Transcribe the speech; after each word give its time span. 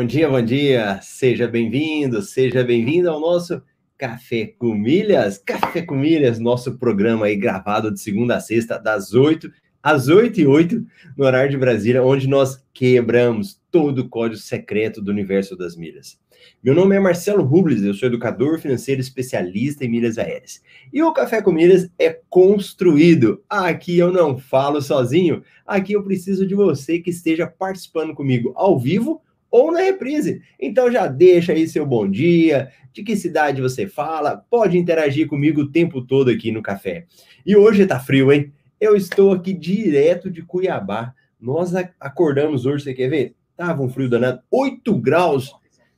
Bom 0.00 0.06
dia, 0.06 0.30
bom 0.30 0.40
dia. 0.40 0.98
Seja 1.02 1.46
bem-vindo, 1.46 2.22
seja 2.22 2.64
bem-vindo 2.64 3.10
ao 3.10 3.20
nosso 3.20 3.62
Café 3.98 4.46
com 4.58 4.74
Milhas. 4.74 5.36
Café 5.36 5.82
com 5.82 5.94
Milhas, 5.94 6.38
nosso 6.38 6.78
programa 6.78 7.26
aí 7.26 7.36
gravado 7.36 7.92
de 7.92 8.00
segunda 8.00 8.36
a 8.36 8.40
sexta, 8.40 8.78
das 8.78 9.12
8 9.12 9.52
às 9.82 10.08
8 10.08 10.40
e 10.40 10.46
8, 10.46 10.82
no 11.18 11.26
horário 11.26 11.50
de 11.50 11.58
Brasília, 11.58 12.02
onde 12.02 12.26
nós 12.26 12.64
quebramos 12.72 13.60
todo 13.70 13.98
o 13.98 14.08
código 14.08 14.40
secreto 14.40 15.02
do 15.02 15.10
universo 15.10 15.54
das 15.54 15.76
milhas. 15.76 16.18
Meu 16.64 16.74
nome 16.74 16.96
é 16.96 16.98
Marcelo 16.98 17.44
Rubles, 17.44 17.82
eu 17.82 17.92
sou 17.92 18.08
educador 18.08 18.58
financeiro 18.58 19.02
especialista 19.02 19.84
em 19.84 19.90
milhas 19.90 20.16
aéreas. 20.16 20.62
E 20.90 21.02
o 21.02 21.12
Café 21.12 21.42
com 21.42 21.52
Milhas 21.52 21.90
é 21.98 22.18
construído. 22.30 23.44
Aqui 23.46 23.98
eu 23.98 24.10
não 24.10 24.38
falo 24.38 24.80
sozinho, 24.80 25.42
aqui 25.66 25.92
eu 25.92 26.02
preciso 26.02 26.46
de 26.46 26.54
você 26.54 27.00
que 27.00 27.10
esteja 27.10 27.46
participando 27.46 28.14
comigo 28.14 28.54
ao 28.56 28.78
vivo 28.78 29.20
ou 29.50 29.72
na 29.72 29.80
reprise. 29.80 30.42
Então 30.58 30.90
já 30.90 31.06
deixa 31.06 31.52
aí 31.52 31.66
seu 31.68 31.84
bom 31.84 32.08
dia, 32.08 32.70
de 32.92 33.02
que 33.02 33.16
cidade 33.16 33.60
você 33.60 33.86
fala, 33.86 34.36
pode 34.50 34.78
interagir 34.78 35.26
comigo 35.26 35.62
o 35.62 35.70
tempo 35.70 36.02
todo 36.02 36.30
aqui 36.30 36.50
no 36.52 36.62
café. 36.62 37.06
E 37.44 37.56
hoje 37.56 37.86
tá 37.86 37.98
frio, 37.98 38.32
hein? 38.32 38.52
Eu 38.80 38.96
estou 38.96 39.32
aqui 39.32 39.52
direto 39.52 40.30
de 40.30 40.42
Cuiabá. 40.42 41.14
Nós 41.40 41.72
acordamos 41.98 42.66
hoje, 42.66 42.84
você 42.84 42.94
quer 42.94 43.08
ver? 43.08 43.34
Tava 43.56 43.82
um 43.82 43.88
frio 43.88 44.08
danado, 44.08 44.40
8 44.50 44.94
graus. 44.96 45.52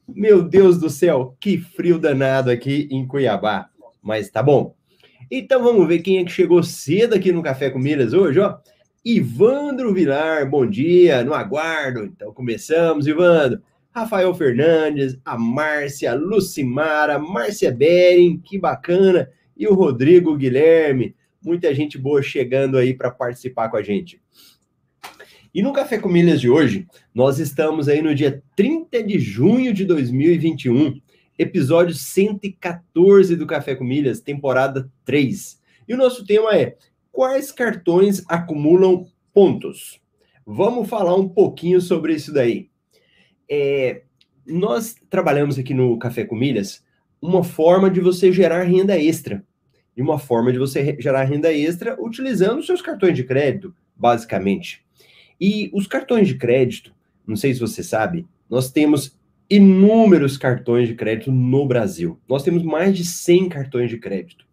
Meu 0.08 0.42
Deus 0.42 0.78
do 0.78 0.90
céu, 0.90 1.36
que 1.40 1.58
frio 1.58 1.98
danado 1.98 2.50
aqui 2.50 2.88
em 2.90 3.06
Cuiabá. 3.06 3.68
Mas 4.02 4.28
tá 4.28 4.42
bom. 4.42 4.74
Então 5.30 5.62
vamos 5.62 5.86
ver 5.86 6.00
quem 6.00 6.18
é 6.18 6.24
que 6.24 6.32
chegou 6.32 6.62
cedo 6.62 7.14
aqui 7.14 7.32
no 7.32 7.42
Café 7.42 7.70
com 7.70 7.78
Milhas 7.78 8.12
hoje, 8.12 8.40
ó. 8.40 8.58
Ivandro 9.04 9.92
Vilar, 9.92 10.48
bom 10.48 10.64
dia, 10.64 11.24
no 11.24 11.34
aguardo. 11.34 12.04
Então 12.04 12.32
começamos, 12.32 13.08
Ivandro. 13.08 13.60
Rafael 13.90 14.32
Fernandes, 14.32 15.18
a 15.24 15.36
Márcia, 15.36 16.14
Lucimara, 16.14 17.18
Márcia 17.18 17.72
Bering, 17.72 18.38
que 18.38 18.60
bacana. 18.60 19.28
E 19.56 19.66
o 19.66 19.74
Rodrigo 19.74 20.36
Guilherme, 20.36 21.16
muita 21.44 21.74
gente 21.74 21.98
boa 21.98 22.22
chegando 22.22 22.78
aí 22.78 22.94
para 22.94 23.10
participar 23.10 23.68
com 23.70 23.76
a 23.76 23.82
gente. 23.82 24.22
E 25.52 25.60
no 25.60 25.72
Café 25.72 25.98
com 25.98 26.08
Milhas 26.08 26.40
de 26.40 26.48
hoje, 26.48 26.86
nós 27.12 27.40
estamos 27.40 27.88
aí 27.88 28.00
no 28.00 28.14
dia 28.14 28.40
30 28.54 29.02
de 29.02 29.18
junho 29.18 29.74
de 29.74 29.84
2021, 29.84 31.00
episódio 31.36 31.94
114 31.94 33.34
do 33.34 33.48
Café 33.48 33.74
com 33.74 33.82
Milhas, 33.82 34.20
temporada 34.20 34.88
3. 35.04 35.60
E 35.88 35.92
o 35.92 35.98
nosso 35.98 36.24
tema 36.24 36.56
é 36.56 36.76
Quais 37.12 37.52
cartões 37.52 38.24
acumulam 38.26 39.06
pontos? 39.34 40.00
Vamos 40.46 40.88
falar 40.88 41.14
um 41.14 41.28
pouquinho 41.28 41.80
sobre 41.80 42.14
isso 42.14 42.32
daí. 42.32 42.70
É, 43.48 44.02
nós 44.46 44.96
trabalhamos 45.10 45.58
aqui 45.58 45.74
no 45.74 45.98
Café 45.98 46.24
com 46.24 46.34
Milhas 46.34 46.82
uma 47.20 47.44
forma 47.44 47.90
de 47.90 48.00
você 48.00 48.32
gerar 48.32 48.62
renda 48.64 48.98
extra. 48.98 49.44
E 49.94 50.00
uma 50.00 50.18
forma 50.18 50.50
de 50.50 50.58
você 50.58 50.96
gerar 50.98 51.24
renda 51.24 51.52
extra 51.52 51.96
utilizando 52.02 52.62
seus 52.62 52.80
cartões 52.80 53.14
de 53.14 53.24
crédito, 53.24 53.74
basicamente. 53.94 54.82
E 55.38 55.70
os 55.74 55.86
cartões 55.86 56.26
de 56.26 56.36
crédito, 56.36 56.94
não 57.26 57.36
sei 57.36 57.52
se 57.52 57.60
você 57.60 57.82
sabe, 57.82 58.26
nós 58.48 58.72
temos 58.72 59.18
inúmeros 59.50 60.38
cartões 60.38 60.88
de 60.88 60.94
crédito 60.94 61.30
no 61.30 61.66
Brasil. 61.66 62.18
Nós 62.26 62.42
temos 62.42 62.62
mais 62.62 62.96
de 62.96 63.04
100 63.04 63.50
cartões 63.50 63.90
de 63.90 63.98
crédito. 63.98 64.46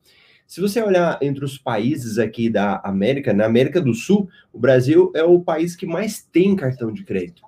Se 0.50 0.60
você 0.60 0.82
olhar 0.82 1.20
entre 1.22 1.46
os 1.46 1.60
países 1.60 2.18
aqui 2.18 2.50
da 2.50 2.82
América, 2.84 3.32
na 3.32 3.46
América 3.46 3.80
do 3.80 3.94
Sul, 3.94 4.28
o 4.52 4.58
Brasil 4.58 5.12
é 5.14 5.24
o 5.24 5.40
país 5.40 5.76
que 5.76 5.86
mais 5.86 6.24
tem 6.24 6.56
cartão 6.56 6.92
de 6.92 7.04
crédito. 7.04 7.44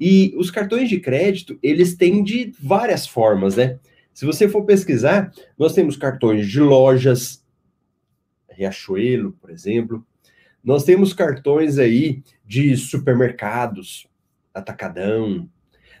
E 0.00 0.34
os 0.38 0.50
cartões 0.50 0.88
de 0.88 0.98
crédito, 0.98 1.58
eles 1.62 1.96
têm 1.96 2.24
de 2.24 2.54
várias 2.58 3.06
formas, 3.06 3.56
né? 3.56 3.78
Se 4.14 4.24
você 4.24 4.48
for 4.48 4.64
pesquisar, 4.64 5.30
nós 5.58 5.74
temos 5.74 5.98
cartões 5.98 6.48
de 6.48 6.58
lojas, 6.58 7.44
Riachuelo, 8.48 9.32
por 9.32 9.50
exemplo. 9.50 10.02
Nós 10.64 10.82
temos 10.82 11.12
cartões 11.12 11.76
aí 11.76 12.22
de 12.42 12.74
supermercados, 12.74 14.06
Atacadão. 14.54 15.46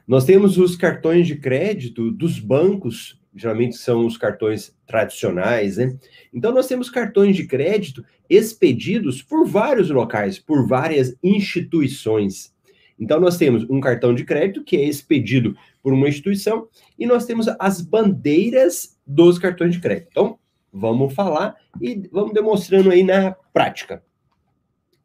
Nós 0.08 0.24
temos 0.24 0.56
os 0.56 0.74
cartões 0.74 1.26
de 1.26 1.36
crédito 1.36 2.10
dos 2.10 2.38
bancos, 2.38 3.20
geralmente 3.36 3.76
são 3.76 4.06
os 4.06 4.16
cartões 4.16 4.74
tradicionais, 4.86 5.76
né? 5.76 5.96
Então 6.32 6.52
nós 6.52 6.66
temos 6.66 6.88
cartões 6.88 7.36
de 7.36 7.46
crédito 7.46 8.04
expedidos 8.28 9.22
por 9.22 9.46
vários 9.46 9.90
locais, 9.90 10.38
por 10.38 10.66
várias 10.66 11.14
instituições. 11.22 12.54
Então 12.98 13.20
nós 13.20 13.36
temos 13.36 13.68
um 13.68 13.78
cartão 13.78 14.14
de 14.14 14.24
crédito 14.24 14.64
que 14.64 14.76
é 14.76 14.84
expedido 14.84 15.54
por 15.82 15.92
uma 15.92 16.08
instituição 16.08 16.66
e 16.98 17.06
nós 17.06 17.26
temos 17.26 17.46
as 17.60 17.82
bandeiras 17.82 18.98
dos 19.06 19.38
cartões 19.38 19.74
de 19.74 19.80
crédito. 19.80 20.08
Então 20.10 20.38
vamos 20.72 21.12
falar 21.12 21.54
e 21.80 22.08
vamos 22.10 22.32
demonstrando 22.32 22.90
aí 22.90 23.02
na 23.02 23.32
prática. 23.52 24.02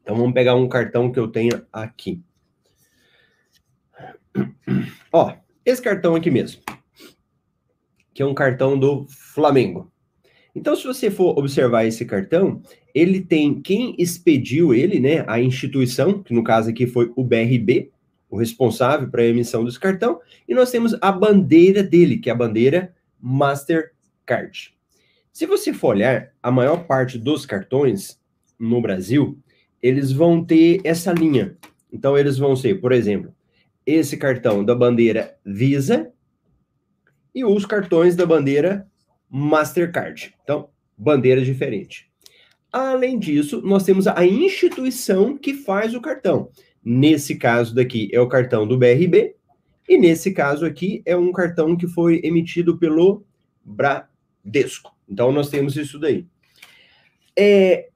Então 0.01 0.15
vamos 0.15 0.33
pegar 0.33 0.55
um 0.55 0.69
cartão 0.69 1.11
que 1.11 1.19
eu 1.19 1.27
tenho 1.27 1.65
aqui. 1.71 2.21
Ó, 5.11 5.33
esse 5.65 5.81
cartão 5.81 6.15
aqui 6.15 6.31
mesmo 6.31 6.61
que 8.21 8.23
é 8.23 8.27
um 8.27 8.35
cartão 8.35 8.77
do 8.77 9.07
Flamengo. 9.09 9.91
Então, 10.53 10.75
se 10.75 10.85
você 10.85 11.09
for 11.09 11.35
observar 11.39 11.85
esse 11.85 12.05
cartão, 12.05 12.61
ele 12.93 13.19
tem 13.19 13.59
quem 13.59 13.95
expediu 13.97 14.75
ele, 14.75 14.99
né? 14.99 15.25
A 15.27 15.41
instituição, 15.41 16.21
que 16.21 16.31
no 16.31 16.43
caso 16.43 16.69
aqui 16.69 16.85
foi 16.85 17.11
o 17.15 17.23
BRB, 17.23 17.89
o 18.29 18.37
responsável 18.37 19.09
para 19.09 19.23
a 19.23 19.25
emissão 19.25 19.65
desse 19.65 19.79
cartão, 19.79 20.19
e 20.47 20.53
nós 20.53 20.69
temos 20.69 20.95
a 21.01 21.11
bandeira 21.11 21.81
dele, 21.81 22.19
que 22.19 22.29
é 22.29 22.33
a 22.33 22.35
bandeira 22.35 22.93
Mastercard. 23.19 24.75
Se 25.33 25.47
você 25.47 25.73
for 25.73 25.95
olhar, 25.95 26.31
a 26.43 26.51
maior 26.51 26.85
parte 26.85 27.17
dos 27.17 27.43
cartões 27.43 28.19
no 28.59 28.79
Brasil, 28.79 29.35
eles 29.81 30.11
vão 30.11 30.45
ter 30.45 30.79
essa 30.83 31.11
linha. 31.11 31.57
Então, 31.91 32.15
eles 32.15 32.37
vão 32.37 32.55
ser, 32.55 32.79
por 32.79 32.91
exemplo, 32.91 33.33
esse 33.83 34.15
cartão 34.15 34.63
da 34.63 34.75
bandeira 34.75 35.35
Visa, 35.43 36.13
e 37.33 37.43
os 37.45 37.65
cartões 37.65 38.15
da 38.15 38.25
bandeira 38.25 38.87
Mastercard. 39.29 40.33
Então, 40.43 40.69
bandeira 40.97 41.41
diferente. 41.41 42.11
Além 42.71 43.19
disso, 43.19 43.61
nós 43.61 43.83
temos 43.83 44.07
a 44.07 44.25
instituição 44.25 45.37
que 45.37 45.53
faz 45.53 45.93
o 45.93 46.01
cartão. 46.01 46.49
Nesse 46.83 47.35
caso 47.35 47.75
daqui 47.75 48.09
é 48.13 48.19
o 48.19 48.27
cartão 48.27 48.67
do 48.67 48.77
BRB, 48.77 49.35
e 49.87 49.97
nesse 49.97 50.31
caso 50.31 50.65
aqui 50.65 51.01
é 51.05 51.17
um 51.17 51.31
cartão 51.31 51.75
que 51.75 51.87
foi 51.87 52.21
emitido 52.23 52.77
pelo 52.77 53.25
Bradesco. 53.63 54.95
Então 55.07 55.31
nós 55.31 55.49
temos 55.49 55.75
isso 55.75 55.99
daí. 55.99 56.25
É, 57.37 57.89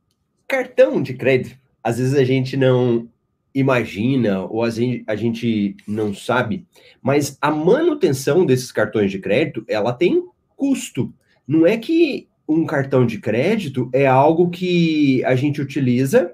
cartão 0.47 1.01
de 1.01 1.13
crédito, 1.13 1.57
às 1.83 1.97
vezes 1.97 2.13
a 2.15 2.23
gente 2.23 2.57
não 2.57 3.09
imagina 3.55 4.41
ou 4.43 4.61
a 4.63 4.69
gente, 4.69 5.77
não 5.87 6.13
sabe, 6.13 6.67
mas 7.01 7.37
a 7.41 7.49
manutenção 7.49 8.45
desses 8.45 8.69
cartões 8.69 9.09
de 9.09 9.17
crédito, 9.17 9.63
ela 9.69 9.93
tem 9.93 10.21
custo. 10.57 11.13
Não 11.47 11.65
é 11.65 11.77
que 11.77 12.27
um 12.47 12.65
cartão 12.65 13.05
de 13.05 13.17
crédito 13.17 13.89
é 13.93 14.05
algo 14.05 14.49
que 14.49 15.23
a 15.23 15.35
gente 15.35 15.61
utiliza, 15.61 16.31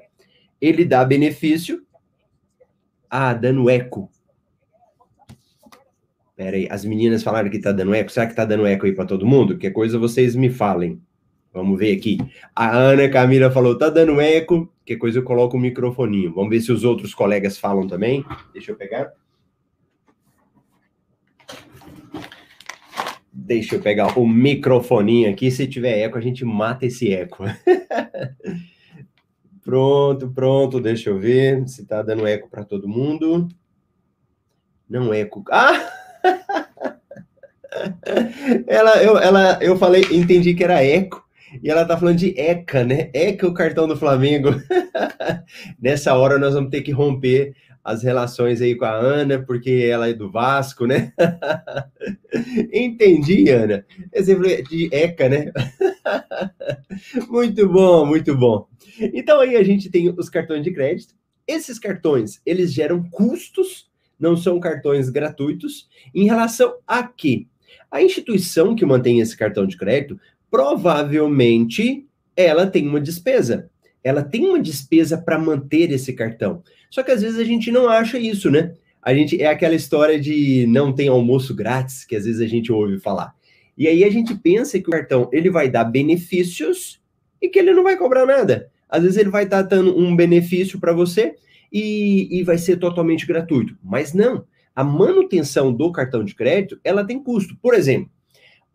ele 0.59 0.83
dá 0.83 1.05
benefício. 1.05 1.83
Ah, 3.09 3.33
dando 3.33 3.69
eco. 3.69 4.09
Pera 6.35 6.55
aí, 6.57 6.67
as 6.71 6.83
meninas 6.83 7.21
falaram 7.21 7.49
que 7.49 7.59
tá 7.59 7.71
dando 7.71 7.93
eco. 7.93 8.11
Será 8.11 8.25
que 8.25 8.35
tá 8.35 8.45
dando 8.45 8.65
eco 8.65 8.85
aí 8.85 8.93
para 8.93 9.05
todo 9.05 9.27
mundo? 9.27 9.57
Que 9.57 9.69
coisa 9.69 9.99
vocês 9.99 10.35
me 10.35 10.49
falem. 10.49 10.99
Vamos 11.53 11.77
ver 11.77 11.95
aqui. 11.95 12.17
A 12.55 12.75
Ana 12.75 13.09
Camila 13.09 13.51
falou: 13.51 13.77
tá 13.77 13.89
dando 13.89 14.19
eco. 14.21 14.71
Que 14.85 14.97
coisa 14.97 15.19
eu 15.19 15.23
coloco 15.23 15.57
o 15.57 15.59
microfoninho. 15.59 16.33
Vamos 16.33 16.49
ver 16.49 16.61
se 16.61 16.71
os 16.71 16.83
outros 16.83 17.13
colegas 17.13 17.57
falam 17.57 17.87
também. 17.87 18.25
Deixa 18.53 18.71
eu 18.71 18.75
pegar. 18.75 19.11
Deixa 23.31 23.75
eu 23.75 23.81
pegar 23.81 24.19
o 24.19 24.27
microfoninho 24.27 25.31
aqui. 25.31 25.51
Se 25.51 25.67
tiver 25.67 25.99
eco, 25.99 26.17
a 26.17 26.21
gente 26.21 26.43
mata 26.43 26.85
esse 26.85 27.13
eco. 27.13 27.43
pronto, 29.63 30.29
pronto. 30.31 30.81
Deixa 30.81 31.09
eu 31.09 31.19
ver 31.19 31.67
se 31.67 31.85
tá 31.85 32.01
dando 32.01 32.27
eco 32.27 32.49
para 32.49 32.65
todo 32.65 32.89
mundo. 32.89 33.47
Não 34.89 35.13
eco. 35.13 35.43
Ah! 35.49 35.79
ela, 38.67 39.01
eu, 39.01 39.17
ela, 39.17 39.59
eu 39.61 39.77
falei, 39.77 40.03
entendi 40.11 40.53
que 40.53 40.63
era 40.63 40.83
eco. 40.83 41.20
E 41.61 41.69
ela 41.69 41.85
tá 41.85 41.97
falando 41.97 42.17
de 42.17 42.39
ECA, 42.39 42.83
né? 42.83 43.09
ECA, 43.13 43.47
o 43.47 43.53
cartão 43.53 43.87
do 43.87 43.97
Flamengo. 43.97 44.49
Nessa 45.81 46.13
hora 46.15 46.37
nós 46.37 46.53
vamos 46.53 46.69
ter 46.69 46.81
que 46.81 46.91
romper 46.91 47.55
as 47.83 48.03
relações 48.03 48.61
aí 48.61 48.75
com 48.75 48.85
a 48.85 48.91
Ana, 48.91 49.39
porque 49.39 49.87
ela 49.89 50.07
é 50.07 50.13
do 50.13 50.29
Vasco, 50.29 50.85
né? 50.85 51.11
Entendi, 52.71 53.49
Ana. 53.49 53.85
Exemplo 54.13 54.43
de 54.43 54.89
ECA, 54.91 55.27
né? 55.27 55.51
muito 57.27 57.67
bom, 57.67 58.05
muito 58.05 58.37
bom. 58.37 58.67
Então 59.13 59.39
aí 59.39 59.55
a 59.55 59.63
gente 59.63 59.89
tem 59.89 60.13
os 60.15 60.29
cartões 60.29 60.63
de 60.63 60.71
crédito. 60.71 61.15
Esses 61.47 61.79
cartões, 61.79 62.39
eles 62.45 62.71
geram 62.71 63.03
custos 63.09 63.89
não 64.21 64.37
são 64.37 64.59
cartões 64.59 65.09
gratuitos. 65.09 65.89
Em 66.13 66.25
relação 66.25 66.75
a 66.85 67.01
quê? 67.03 67.47
A 67.89 68.03
instituição 68.03 68.75
que 68.75 68.85
mantém 68.85 69.19
esse 69.19 69.35
cartão 69.35 69.65
de 69.65 69.75
crédito, 69.75 70.19
provavelmente 70.51 72.05
ela 72.35 72.67
tem 72.67 72.87
uma 72.87 72.99
despesa. 72.99 73.71
Ela 74.03 74.21
tem 74.21 74.45
uma 74.45 74.59
despesa 74.59 75.17
para 75.17 75.39
manter 75.39 75.91
esse 75.91 76.11
cartão. 76.13 76.61
Só 76.89 77.01
que 77.01 77.11
às 77.11 77.21
vezes 77.21 77.39
a 77.39 77.43
gente 77.45 77.71
não 77.71 77.87
acha 77.87 78.19
isso, 78.19 78.51
né? 78.51 78.73
A 79.01 79.13
gente 79.15 79.41
é 79.41 79.47
aquela 79.47 79.73
história 79.73 80.19
de 80.19 80.65
não 80.67 80.93
tem 80.93 81.07
almoço 81.07 81.55
grátis 81.55 82.03
que 82.03 82.15
às 82.15 82.25
vezes 82.25 82.41
a 82.41 82.47
gente 82.47 82.71
ouve 82.71 82.99
falar. 82.99 83.33
E 83.77 83.87
aí 83.87 84.03
a 84.03 84.09
gente 84.09 84.35
pensa 84.35 84.79
que 84.79 84.89
o 84.89 84.91
cartão 84.91 85.29
ele 85.31 85.49
vai 85.49 85.69
dar 85.69 85.85
benefícios 85.85 87.01
e 87.41 87.47
que 87.47 87.57
ele 87.57 87.73
não 87.73 87.83
vai 87.83 87.97
cobrar 87.97 88.25
nada. 88.25 88.69
Às 88.89 89.03
vezes 89.03 89.17
ele 89.17 89.29
vai 89.29 89.45
estar 89.45 89.61
dando 89.61 89.97
um 89.97 90.15
benefício 90.15 90.79
para 90.79 90.93
você 90.93 91.35
e, 91.71 92.27
e 92.29 92.43
vai 92.43 92.57
ser 92.57 92.77
totalmente 92.77 93.25
gratuito. 93.25 93.77
Mas 93.81 94.13
não. 94.13 94.45
A 94.75 94.83
manutenção 94.83 95.73
do 95.73 95.91
cartão 95.91 96.23
de 96.23 96.35
crédito, 96.35 96.79
ela 96.83 97.05
tem 97.05 97.23
custo. 97.23 97.55
Por 97.61 97.73
exemplo, 97.73 98.11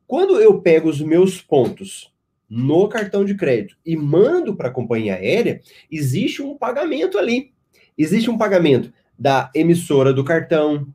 quando 0.07 0.41
eu 0.41 0.61
pego 0.61 0.89
os 0.89 1.01
meus 1.01 1.41
pontos 1.41 2.13
no 2.49 2.89
cartão 2.89 3.25
de 3.25 3.35
crédito 3.35 3.77
e 3.85 3.97
mando 3.97 4.55
para 4.55 4.69
a 4.69 4.73
companhia 4.73 5.15
aérea, 5.15 5.61
existe 5.91 6.43
um 6.43 6.57
pagamento 6.57 7.19
ali. 7.19 7.53
Existe 7.99 8.31
um 8.31 8.39
pagamento 8.39 8.93
da 9.19 9.51
emissora 9.55 10.13
do 10.13 10.23
cartão, 10.23 10.87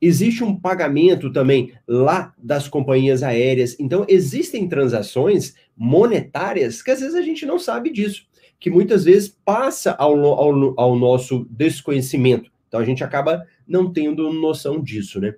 existe 0.00 0.44
um 0.44 0.54
pagamento 0.54 1.32
também 1.32 1.72
lá 1.88 2.34
das 2.38 2.68
companhias 2.68 3.22
aéreas. 3.22 3.76
Então, 3.80 4.04
existem 4.08 4.68
transações 4.68 5.54
monetárias 5.76 6.82
que 6.82 6.90
às 6.90 7.00
vezes 7.00 7.14
a 7.14 7.22
gente 7.22 7.44
não 7.46 7.58
sabe 7.58 7.90
disso, 7.90 8.26
que 8.58 8.70
muitas 8.70 9.04
vezes 9.04 9.34
passa 9.44 9.92
ao, 9.92 10.22
ao, 10.24 10.78
ao 10.78 10.96
nosso 10.96 11.46
desconhecimento. 11.50 12.50
Então, 12.68 12.78
a 12.78 12.84
gente 12.84 13.02
acaba 13.02 13.44
não 13.66 13.92
tendo 13.92 14.32
noção 14.32 14.80
disso, 14.80 15.20
né? 15.20 15.34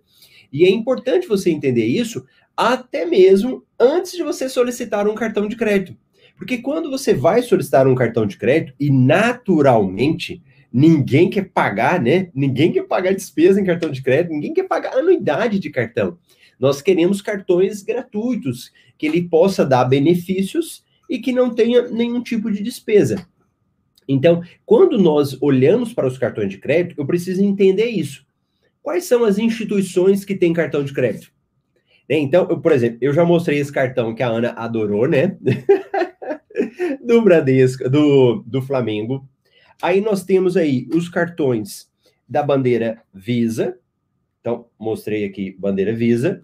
E 0.53 0.65
é 0.65 0.71
importante 0.71 1.27
você 1.27 1.51
entender 1.51 1.87
isso 1.87 2.27
até 2.57 3.05
mesmo 3.05 3.65
antes 3.79 4.13
de 4.13 4.23
você 4.23 4.49
solicitar 4.49 5.09
um 5.09 5.15
cartão 5.15 5.49
de 5.49 5.57
crédito. 5.57 5.97
Porque 6.37 6.59
quando 6.59 6.91
você 6.91 7.15
vai 7.15 7.43
solicitar 7.43 7.87
um 7.87 7.95
cartão 7.95 8.27
de 8.27 8.37
crédito, 8.37 8.75
e 8.79 8.91
naturalmente 8.91 10.43
ninguém 10.73 11.29
quer 11.29 11.51
pagar, 11.51 12.01
né? 12.01 12.31
Ninguém 12.35 12.73
quer 12.73 12.85
pagar 12.85 13.15
despesa 13.15 13.61
em 13.61 13.65
cartão 13.65 13.91
de 13.91 14.03
crédito, 14.03 14.33
ninguém 14.33 14.55
quer 14.55 14.65
pagar 14.65 14.97
anuidade 14.97 15.59
de 15.59 15.71
cartão. 15.71 16.19
Nós 16.59 16.81
queremos 16.81 17.21
cartões 17.21 17.83
gratuitos, 17.83 18.73
que 18.97 19.07
ele 19.07 19.29
possa 19.29 19.65
dar 19.65 19.85
benefícios 19.85 20.85
e 21.09 21.19
que 21.19 21.33
não 21.33 21.51
tenha 21.55 21.89
nenhum 21.89 22.23
tipo 22.23 22.51
de 22.51 22.63
despesa. 22.63 23.27
Então, 24.09 24.43
quando 24.65 24.99
nós 24.99 25.37
olhamos 25.41 25.93
para 25.93 26.07
os 26.07 26.19
cartões 26.19 26.51
de 26.51 26.59
crédito, 26.59 27.01
eu 27.01 27.07
preciso 27.07 27.43
entender 27.43 27.87
isso. 27.87 28.25
Quais 28.83 29.05
são 29.05 29.25
as 29.25 29.39
instituições 29.39 30.25
que 30.25 30.35
têm 30.35 30.53
cartão 30.53 30.83
de 30.83 30.93
crédito? 30.93 31.33
Né, 32.09 32.19
então, 32.19 32.47
eu, 32.49 32.61
por 32.61 32.73
exemplo, 32.73 32.99
eu 33.01 33.13
já 33.13 33.25
mostrei 33.25 33.59
esse 33.59 33.73
cartão 33.73 34.15
que 34.15 34.23
a 34.23 34.29
Ana 34.29 34.51
adorou, 34.57 35.07
né? 35.07 35.37
do 37.05 37.23
Bradesco, 37.23 37.89
do, 37.89 38.43
do 38.47 38.63
Flamengo. 38.63 39.27
Aí 39.81 40.01
nós 40.01 40.25
temos 40.25 40.57
aí 40.57 40.89
os 40.95 41.09
cartões 41.09 41.91
da 42.29 42.43
bandeira 42.43 43.03
Visa. 43.13 43.77
Então, 44.41 44.67
mostrei 44.79 45.25
aqui 45.25 45.57
bandeira 45.59 45.95
Visa. 45.95 46.43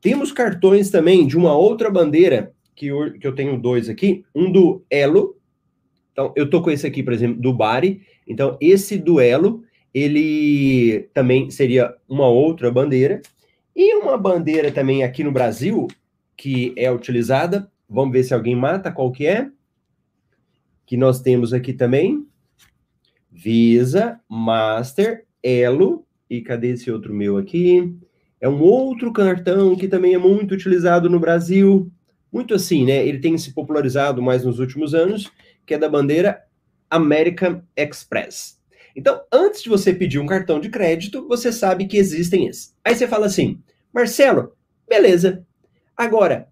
Temos 0.00 0.32
cartões 0.32 0.90
também 0.90 1.26
de 1.26 1.36
uma 1.36 1.56
outra 1.56 1.90
bandeira, 1.90 2.52
que 2.74 2.86
eu, 2.86 3.12
que 3.18 3.26
eu 3.26 3.34
tenho 3.34 3.58
dois 3.58 3.88
aqui. 3.88 4.24
Um 4.34 4.52
do 4.52 4.84
Elo. 4.90 5.36
Então, 6.12 6.32
eu 6.36 6.48
tô 6.48 6.62
com 6.62 6.70
esse 6.70 6.86
aqui, 6.86 7.02
por 7.02 7.12
exemplo, 7.12 7.40
do 7.40 7.52
Bari. 7.52 8.02
Então, 8.26 8.56
esse 8.60 8.98
duelo, 8.98 9.64
ele 9.92 11.08
também 11.14 11.50
seria 11.50 11.94
uma 12.08 12.28
outra 12.28 12.70
bandeira. 12.70 13.22
E 13.74 13.96
uma 13.96 14.16
bandeira 14.16 14.70
também 14.70 15.02
aqui 15.02 15.24
no 15.24 15.32
Brasil, 15.32 15.88
que 16.36 16.72
é 16.76 16.90
utilizada, 16.90 17.70
vamos 17.88 18.12
ver 18.12 18.22
se 18.22 18.32
alguém 18.32 18.54
mata, 18.54 18.92
qual 18.92 19.10
que 19.10 19.26
é? 19.26 19.50
Que 20.86 20.96
nós 20.96 21.20
temos 21.20 21.52
aqui 21.52 21.72
também, 21.72 22.26
Visa, 23.30 24.20
Master, 24.28 25.26
Elo, 25.42 26.06
e 26.30 26.40
cadê 26.40 26.70
esse 26.70 26.90
outro 26.90 27.12
meu 27.12 27.36
aqui? 27.36 27.92
É 28.40 28.48
um 28.48 28.60
outro 28.60 29.12
cartão 29.12 29.74
que 29.74 29.88
também 29.88 30.14
é 30.14 30.18
muito 30.18 30.52
utilizado 30.54 31.10
no 31.10 31.18
Brasil, 31.18 31.90
muito 32.32 32.54
assim, 32.54 32.84
né? 32.84 33.06
Ele 33.06 33.18
tem 33.18 33.36
se 33.38 33.52
popularizado 33.52 34.22
mais 34.22 34.44
nos 34.44 34.58
últimos 34.58 34.94
anos, 34.94 35.32
que 35.66 35.74
é 35.74 35.78
da 35.78 35.88
bandeira 35.88 36.42
American 36.90 37.62
Express. 37.76 38.60
Então, 38.96 39.20
antes 39.32 39.62
de 39.62 39.68
você 39.68 39.92
pedir 39.92 40.18
um 40.18 40.26
cartão 40.26 40.60
de 40.60 40.68
crédito, 40.68 41.26
você 41.26 41.50
sabe 41.50 41.86
que 41.86 41.96
existem 41.96 42.46
esses. 42.46 42.74
Aí 42.84 42.94
você 42.94 43.08
fala 43.08 43.26
assim, 43.26 43.58
Marcelo, 43.92 44.52
beleza. 44.88 45.44
Agora, 45.96 46.48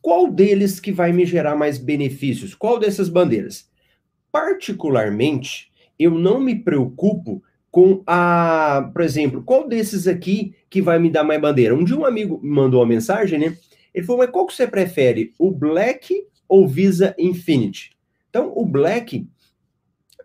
qual 0.00 0.30
deles 0.30 0.80
que 0.80 0.90
vai 0.90 1.12
me 1.12 1.26
gerar 1.26 1.54
mais 1.54 1.78
benefícios? 1.78 2.54
Qual 2.54 2.78
dessas 2.78 3.08
bandeiras? 3.08 3.68
Particularmente, 4.30 5.70
eu 5.98 6.10
não 6.10 6.40
me 6.40 6.58
preocupo 6.58 7.42
com 7.70 8.02
a, 8.06 8.90
por 8.92 9.02
exemplo, 9.02 9.42
qual 9.42 9.66
desses 9.66 10.06
aqui 10.06 10.54
que 10.68 10.82
vai 10.82 10.98
me 10.98 11.08
dar 11.08 11.24
mais 11.24 11.40
bandeira? 11.40 11.74
Um 11.74 11.84
dia 11.84 11.96
um 11.96 12.04
amigo 12.04 12.40
me 12.42 12.50
mandou 12.50 12.80
uma 12.80 12.86
mensagem, 12.86 13.38
né? 13.38 13.56
Ele 13.94 14.06
falou, 14.06 14.20
mas 14.20 14.30
qual 14.30 14.46
que 14.46 14.54
você 14.54 14.66
prefere, 14.66 15.32
o 15.38 15.50
Black 15.50 16.26
ou 16.48 16.66
Visa 16.66 17.14
Infinity? 17.18 17.92
Então, 18.28 18.52
o 18.54 18.64
Black 18.64 19.26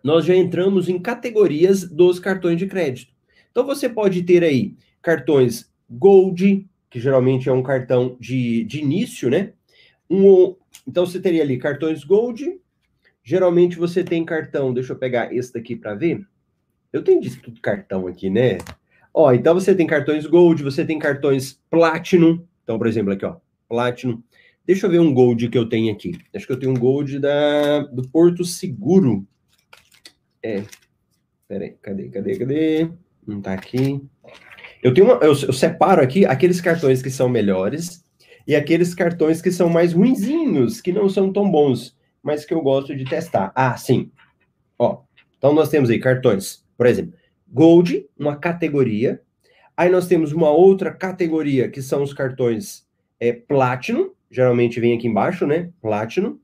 nós 0.02 0.24
já 0.24 0.34
entramos 0.34 0.88
em 0.88 0.98
categorias 0.98 1.84
dos 1.84 2.18
cartões 2.18 2.58
de 2.58 2.66
crédito. 2.66 3.12
Então 3.50 3.64
você 3.66 3.88
pode 3.88 4.22
ter 4.22 4.44
aí 4.44 4.76
cartões 5.02 5.70
Gold, 5.90 6.66
que 6.90 7.00
geralmente 7.00 7.48
é 7.48 7.52
um 7.52 7.62
cartão 7.62 8.16
de, 8.20 8.64
de 8.64 8.80
início, 8.80 9.30
né? 9.30 9.52
Um, 10.10 10.54
então 10.86 11.04
você 11.04 11.20
teria 11.20 11.42
ali 11.42 11.58
cartões 11.58 12.04
Gold. 12.04 12.60
Geralmente 13.22 13.76
você 13.76 14.02
tem 14.02 14.24
cartão, 14.24 14.72
deixa 14.72 14.92
eu 14.92 14.98
pegar 14.98 15.34
esse 15.34 15.52
daqui 15.52 15.76
para 15.76 15.94
ver. 15.94 16.26
Eu 16.92 17.02
tenho 17.02 17.20
de 17.20 17.36
tudo 17.36 17.60
cartão 17.60 18.06
aqui, 18.06 18.30
né? 18.30 18.58
Ó, 19.12 19.32
então 19.32 19.54
você 19.54 19.74
tem 19.74 19.86
cartões 19.86 20.26
Gold, 20.26 20.62
você 20.62 20.84
tem 20.84 20.98
cartões 20.98 21.60
Platinum. 21.70 22.42
Então, 22.62 22.78
por 22.78 22.86
exemplo, 22.86 23.12
aqui, 23.12 23.24
ó, 23.24 23.36
Platinum. 23.68 24.22
Deixa 24.66 24.86
eu 24.86 24.90
ver 24.90 25.00
um 25.00 25.12
Gold 25.12 25.48
que 25.48 25.58
eu 25.58 25.68
tenho 25.68 25.92
aqui. 25.92 26.18
Acho 26.34 26.46
que 26.46 26.52
eu 26.52 26.58
tenho 26.58 26.72
um 26.72 26.78
Gold 26.78 27.18
da, 27.18 27.80
do 27.80 28.06
Porto 28.08 28.44
Seguro. 28.44 29.26
É. 30.42 30.62
Peraí, 31.48 31.76
cadê, 31.80 32.08
cadê, 32.08 32.38
cadê? 32.38 32.90
Não 33.26 33.40
tá 33.40 33.54
aqui. 33.54 34.02
Eu 34.82 34.94
tenho 34.94 35.06
uma, 35.06 35.14
eu, 35.16 35.32
eu, 35.32 35.52
separo 35.52 36.02
aqui 36.02 36.24
aqueles 36.24 36.60
cartões 36.60 37.02
que 37.02 37.10
são 37.10 37.28
melhores 37.28 38.04
e 38.46 38.54
aqueles 38.54 38.94
cartões 38.94 39.42
que 39.42 39.50
são 39.50 39.68
mais 39.68 39.92
ruinzinhos, 39.92 40.80
que 40.80 40.92
não 40.92 41.08
são 41.08 41.32
tão 41.32 41.50
bons, 41.50 41.96
mas 42.22 42.44
que 42.44 42.54
eu 42.54 42.60
gosto 42.60 42.94
de 42.94 43.04
testar. 43.04 43.52
Ah, 43.54 43.76
sim. 43.76 44.10
Ó, 44.78 45.02
então 45.36 45.52
nós 45.52 45.68
temos 45.68 45.90
aí 45.90 45.98
cartões, 45.98 46.64
por 46.76 46.86
exemplo, 46.86 47.14
Gold, 47.48 48.06
uma 48.18 48.36
categoria. 48.36 49.20
Aí 49.76 49.88
nós 49.90 50.06
temos 50.06 50.32
uma 50.32 50.50
outra 50.50 50.92
categoria 50.92 51.68
que 51.68 51.80
são 51.80 52.02
os 52.02 52.12
cartões 52.12 52.86
é, 53.18 53.32
Platinum, 53.32 54.10
geralmente 54.30 54.80
vem 54.80 54.96
aqui 54.96 55.08
embaixo, 55.08 55.46
né? 55.46 55.70
Platinum. 55.80 56.38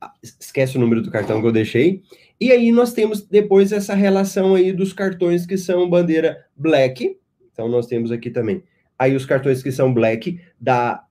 Ah, 0.00 0.12
esquece 0.22 0.76
o 0.76 0.80
número 0.80 1.02
do 1.02 1.10
cartão 1.10 1.40
que 1.40 1.46
eu 1.46 1.52
deixei. 1.52 2.02
E 2.40 2.52
aí 2.52 2.70
nós 2.70 2.92
temos 2.92 3.22
depois 3.22 3.72
essa 3.72 3.94
relação 3.94 4.54
aí 4.54 4.72
dos 4.72 4.92
cartões 4.92 5.46
que 5.46 5.56
são 5.56 5.88
bandeira 5.88 6.44
black. 6.56 7.18
Então 7.52 7.68
nós 7.68 7.86
temos 7.86 8.12
aqui 8.12 8.30
também. 8.30 8.62
Aí 8.98 9.14
os 9.14 9.24
cartões 9.24 9.62
que 9.62 9.72
são 9.72 9.92
black 9.92 10.40
da 10.60 11.02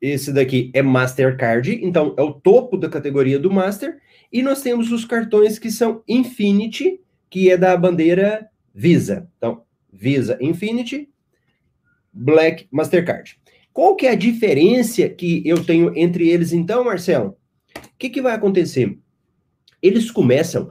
esse 0.00 0.32
daqui 0.32 0.70
é 0.72 0.80
Mastercard, 0.80 1.78
então 1.82 2.14
é 2.16 2.22
o 2.22 2.32
topo 2.32 2.78
da 2.78 2.88
categoria 2.88 3.38
do 3.38 3.50
Master. 3.50 4.00
E 4.32 4.42
nós 4.42 4.62
temos 4.62 4.90
os 4.90 5.04
cartões 5.04 5.58
que 5.58 5.70
são 5.70 6.02
Infinity, 6.08 7.00
que 7.28 7.50
é 7.50 7.56
da 7.56 7.76
bandeira 7.76 8.48
Visa. 8.74 9.28
Então, 9.36 9.62
Visa 9.92 10.38
Infinity, 10.40 11.08
Black 12.12 12.66
Mastercard. 12.70 13.38
Qual 13.72 13.94
que 13.94 14.06
é 14.06 14.10
a 14.10 14.16
diferença 14.16 15.08
que 15.08 15.42
eu 15.44 15.64
tenho 15.64 15.92
entre 15.96 16.28
eles 16.28 16.52
então, 16.52 16.84
Marcelo? 16.84 17.36
O 17.76 17.98
que, 17.98 18.08
que 18.08 18.22
vai 18.22 18.34
acontecer? 18.34 18.98
Eles 19.82 20.10
começam, 20.10 20.68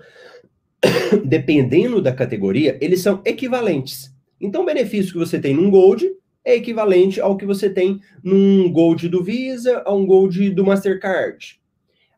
dependendo 1.26 2.02
da 2.02 2.14
categoria, 2.14 2.78
eles 2.82 3.02
são 3.02 3.22
equivalentes. 3.26 4.14
Então, 4.40 4.64
o 4.64 4.66
benefício 4.66 5.12
que 5.12 5.18
você 5.18 5.40
tem 5.40 5.54
num 5.54 5.70
Gold 5.70 6.10
é 6.46 6.56
equivalente 6.56 7.20
ao 7.20 7.38
que 7.38 7.46
você 7.46 7.70
tem 7.70 8.00
num 8.24 8.72
Gold 8.72 9.10
do 9.10 9.24
Visa, 9.24 9.84
a 9.86 9.94
um 9.94 10.06
Gold 10.06 10.52
do 10.52 10.66
Mastercard, 10.66 11.60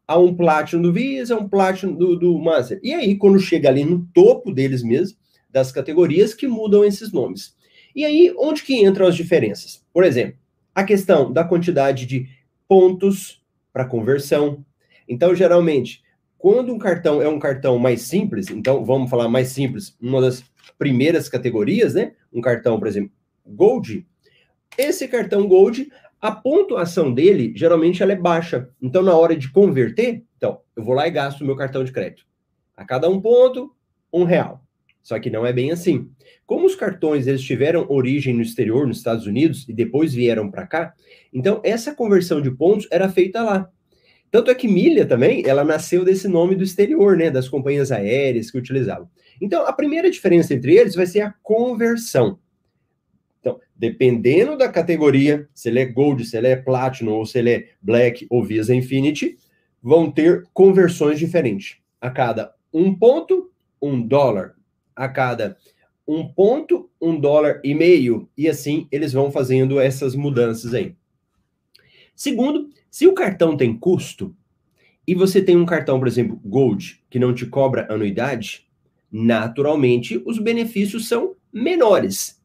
a 0.07 0.17
um 0.17 0.35
Platinum 0.35 0.81
do 0.81 0.93
Visa, 0.93 1.35
a 1.35 1.37
um 1.37 1.49
Platinum 1.49 1.95
do, 1.95 2.15
do 2.15 2.37
Master. 2.37 2.79
E 2.83 2.93
aí, 2.93 3.15
quando 3.15 3.39
chega 3.39 3.69
ali 3.69 3.83
no 3.83 4.07
topo 4.13 4.53
deles 4.53 4.83
mesmo, 4.83 5.17
das 5.49 5.71
categorias, 5.71 6.33
que 6.33 6.47
mudam 6.47 6.85
esses 6.85 7.11
nomes. 7.11 7.55
E 7.95 8.05
aí, 8.05 8.33
onde 8.37 8.63
que 8.63 8.75
entram 8.75 9.07
as 9.07 9.15
diferenças? 9.15 9.83
Por 9.93 10.03
exemplo, 10.03 10.37
a 10.73 10.83
questão 10.83 11.31
da 11.31 11.43
quantidade 11.43 12.05
de 12.05 12.29
pontos 12.67 13.43
para 13.73 13.85
conversão. 13.85 14.63
Então, 15.07 15.35
geralmente, 15.35 16.01
Quando 16.41 16.73
um 16.73 16.79
cartão 16.79 17.21
é 17.21 17.29
um 17.29 17.37
cartão 17.37 17.77
mais 17.77 18.01
simples, 18.01 18.49
então 18.49 18.83
vamos 18.83 19.11
falar 19.11 19.29
mais 19.29 19.49
simples, 19.49 19.95
uma 20.01 20.19
das 20.19 20.43
primeiras 20.75 21.29
categorias, 21.29 21.93
né? 21.93 22.13
Um 22.33 22.41
cartão, 22.41 22.79
por 22.79 22.87
exemplo, 22.87 23.11
Gold. 23.45 24.07
Esse 24.75 25.07
cartão 25.07 25.47
Gold, 25.47 25.91
a 26.19 26.31
pontuação 26.31 27.13
dele 27.13 27.53
geralmente 27.55 28.01
ela 28.01 28.13
é 28.13 28.15
baixa. 28.15 28.67
Então, 28.81 29.03
na 29.03 29.15
hora 29.15 29.35
de 29.35 29.51
converter, 29.51 30.23
então, 30.35 30.61
eu 30.75 30.83
vou 30.83 30.95
lá 30.95 31.07
e 31.07 31.11
gasto 31.11 31.41
o 31.41 31.45
meu 31.45 31.55
cartão 31.55 31.83
de 31.83 31.91
crédito. 31.91 32.25
A 32.75 32.83
cada 32.83 33.07
um 33.07 33.21
ponto, 33.21 33.75
um 34.11 34.23
real. 34.23 34.65
Só 35.03 35.19
que 35.19 35.29
não 35.29 35.45
é 35.45 35.53
bem 35.53 35.71
assim. 35.71 36.09
Como 36.47 36.65
os 36.65 36.75
cartões 36.75 37.27
eles 37.27 37.43
tiveram 37.43 37.85
origem 37.87 38.33
no 38.33 38.41
exterior, 38.41 38.87
nos 38.87 38.97
Estados 38.97 39.27
Unidos, 39.27 39.69
e 39.69 39.73
depois 39.73 40.11
vieram 40.11 40.49
para 40.49 40.65
cá, 40.65 40.95
então 41.31 41.61
essa 41.63 41.93
conversão 41.93 42.41
de 42.41 42.49
pontos 42.49 42.87
era 42.89 43.07
feita 43.07 43.43
lá. 43.43 43.69
Tanto 44.31 44.49
é 44.49 44.55
que 44.55 44.67
milha 44.67 45.05
também, 45.05 45.43
ela 45.45 45.63
nasceu 45.63 46.05
desse 46.05 46.27
nome 46.27 46.55
do 46.55 46.63
exterior, 46.63 47.17
né, 47.17 47.29
das 47.29 47.49
companhias 47.49 47.91
aéreas 47.91 48.49
que 48.49 48.57
utilizavam. 48.57 49.09
Então, 49.41 49.67
a 49.67 49.73
primeira 49.73 50.09
diferença 50.09 50.53
entre 50.53 50.77
eles 50.77 50.95
vai 50.95 51.05
ser 51.05 51.21
a 51.21 51.35
conversão. 51.43 52.39
Então, 53.41 53.59
dependendo 53.75 54.57
da 54.57 54.69
categoria, 54.69 55.49
se 55.53 55.67
ele 55.67 55.79
é 55.79 55.85
Gold, 55.85 56.23
se 56.23 56.37
ele 56.37 56.47
é 56.47 56.55
Platinum, 56.55 57.13
ou 57.13 57.25
se 57.25 57.39
ele 57.39 57.49
é 57.49 57.69
Black 57.81 58.25
ou 58.29 58.43
Visa 58.43 58.73
Infinity, 58.73 59.37
vão 59.83 60.09
ter 60.09 60.47
conversões 60.53 61.19
diferentes. 61.19 61.77
A 61.99 62.09
cada 62.09 62.55
um 62.73 62.95
ponto, 62.95 63.51
um 63.81 64.01
dólar 64.01 64.55
a 64.95 65.09
cada 65.09 65.57
um 66.07 66.27
ponto, 66.27 66.89
um 67.01 67.19
dólar 67.19 67.61
e 67.63 67.73
meio, 67.73 68.29
e 68.37 68.47
assim 68.47 68.87
eles 68.91 69.13
vão 69.13 69.31
fazendo 69.31 69.79
essas 69.79 70.15
mudanças 70.15 70.73
aí. 70.73 70.95
Segundo, 72.15 72.69
se 72.91 73.07
o 73.07 73.13
cartão 73.13 73.55
tem 73.55 73.75
custo, 73.75 74.35
e 75.07 75.15
você 75.15 75.41
tem 75.41 75.57
um 75.57 75.65
cartão, 75.65 75.97
por 75.97 76.07
exemplo, 76.07 76.39
Gold, 76.45 77.01
que 77.09 77.17
não 77.17 77.33
te 77.33 77.45
cobra 77.45 77.91
anuidade, 77.91 78.67
naturalmente 79.11 80.21
os 80.25 80.37
benefícios 80.37 81.07
são 81.07 81.35
menores. 81.51 82.39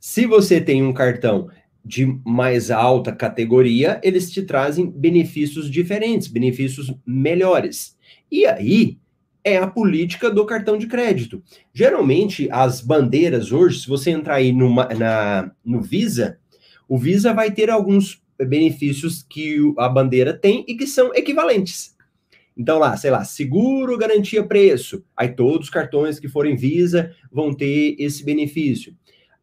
Se 0.00 0.26
você 0.26 0.60
tem 0.60 0.82
um 0.82 0.92
cartão 0.92 1.48
de 1.84 2.06
mais 2.24 2.70
alta 2.70 3.12
categoria, 3.12 4.00
eles 4.02 4.30
te 4.30 4.42
trazem 4.42 4.90
benefícios 4.90 5.70
diferentes, 5.70 6.28
benefícios 6.28 6.92
melhores. 7.06 7.96
E 8.30 8.46
aí, 8.46 8.98
é 9.44 9.58
a 9.58 9.66
política 9.66 10.30
do 10.30 10.46
cartão 10.46 10.78
de 10.78 10.86
crédito. 10.86 11.42
Geralmente, 11.74 12.48
as 12.50 12.80
bandeiras 12.80 13.52
hoje, 13.52 13.80
se 13.80 13.88
você 13.88 14.10
entrar 14.10 14.36
aí 14.36 14.52
numa, 14.52 14.86
na, 14.86 15.50
no 15.64 15.82
Visa, 15.82 16.38
o 16.88 16.96
Visa 16.96 17.32
vai 17.32 17.50
ter 17.50 17.70
alguns 17.70 18.21
benefícios 18.46 19.24
que 19.28 19.58
a 19.78 19.88
bandeira 19.88 20.32
tem 20.32 20.64
e 20.68 20.74
que 20.74 20.86
são 20.86 21.14
equivalentes. 21.14 21.96
Então, 22.56 22.78
lá, 22.78 22.96
sei 22.96 23.10
lá, 23.10 23.24
seguro, 23.24 23.96
garantia, 23.96 24.44
preço. 24.44 25.02
Aí 25.16 25.28
todos 25.28 25.66
os 25.66 25.70
cartões 25.70 26.18
que 26.18 26.28
forem 26.28 26.56
Visa 26.56 27.14
vão 27.30 27.54
ter 27.54 27.96
esse 27.98 28.24
benefício. 28.24 28.94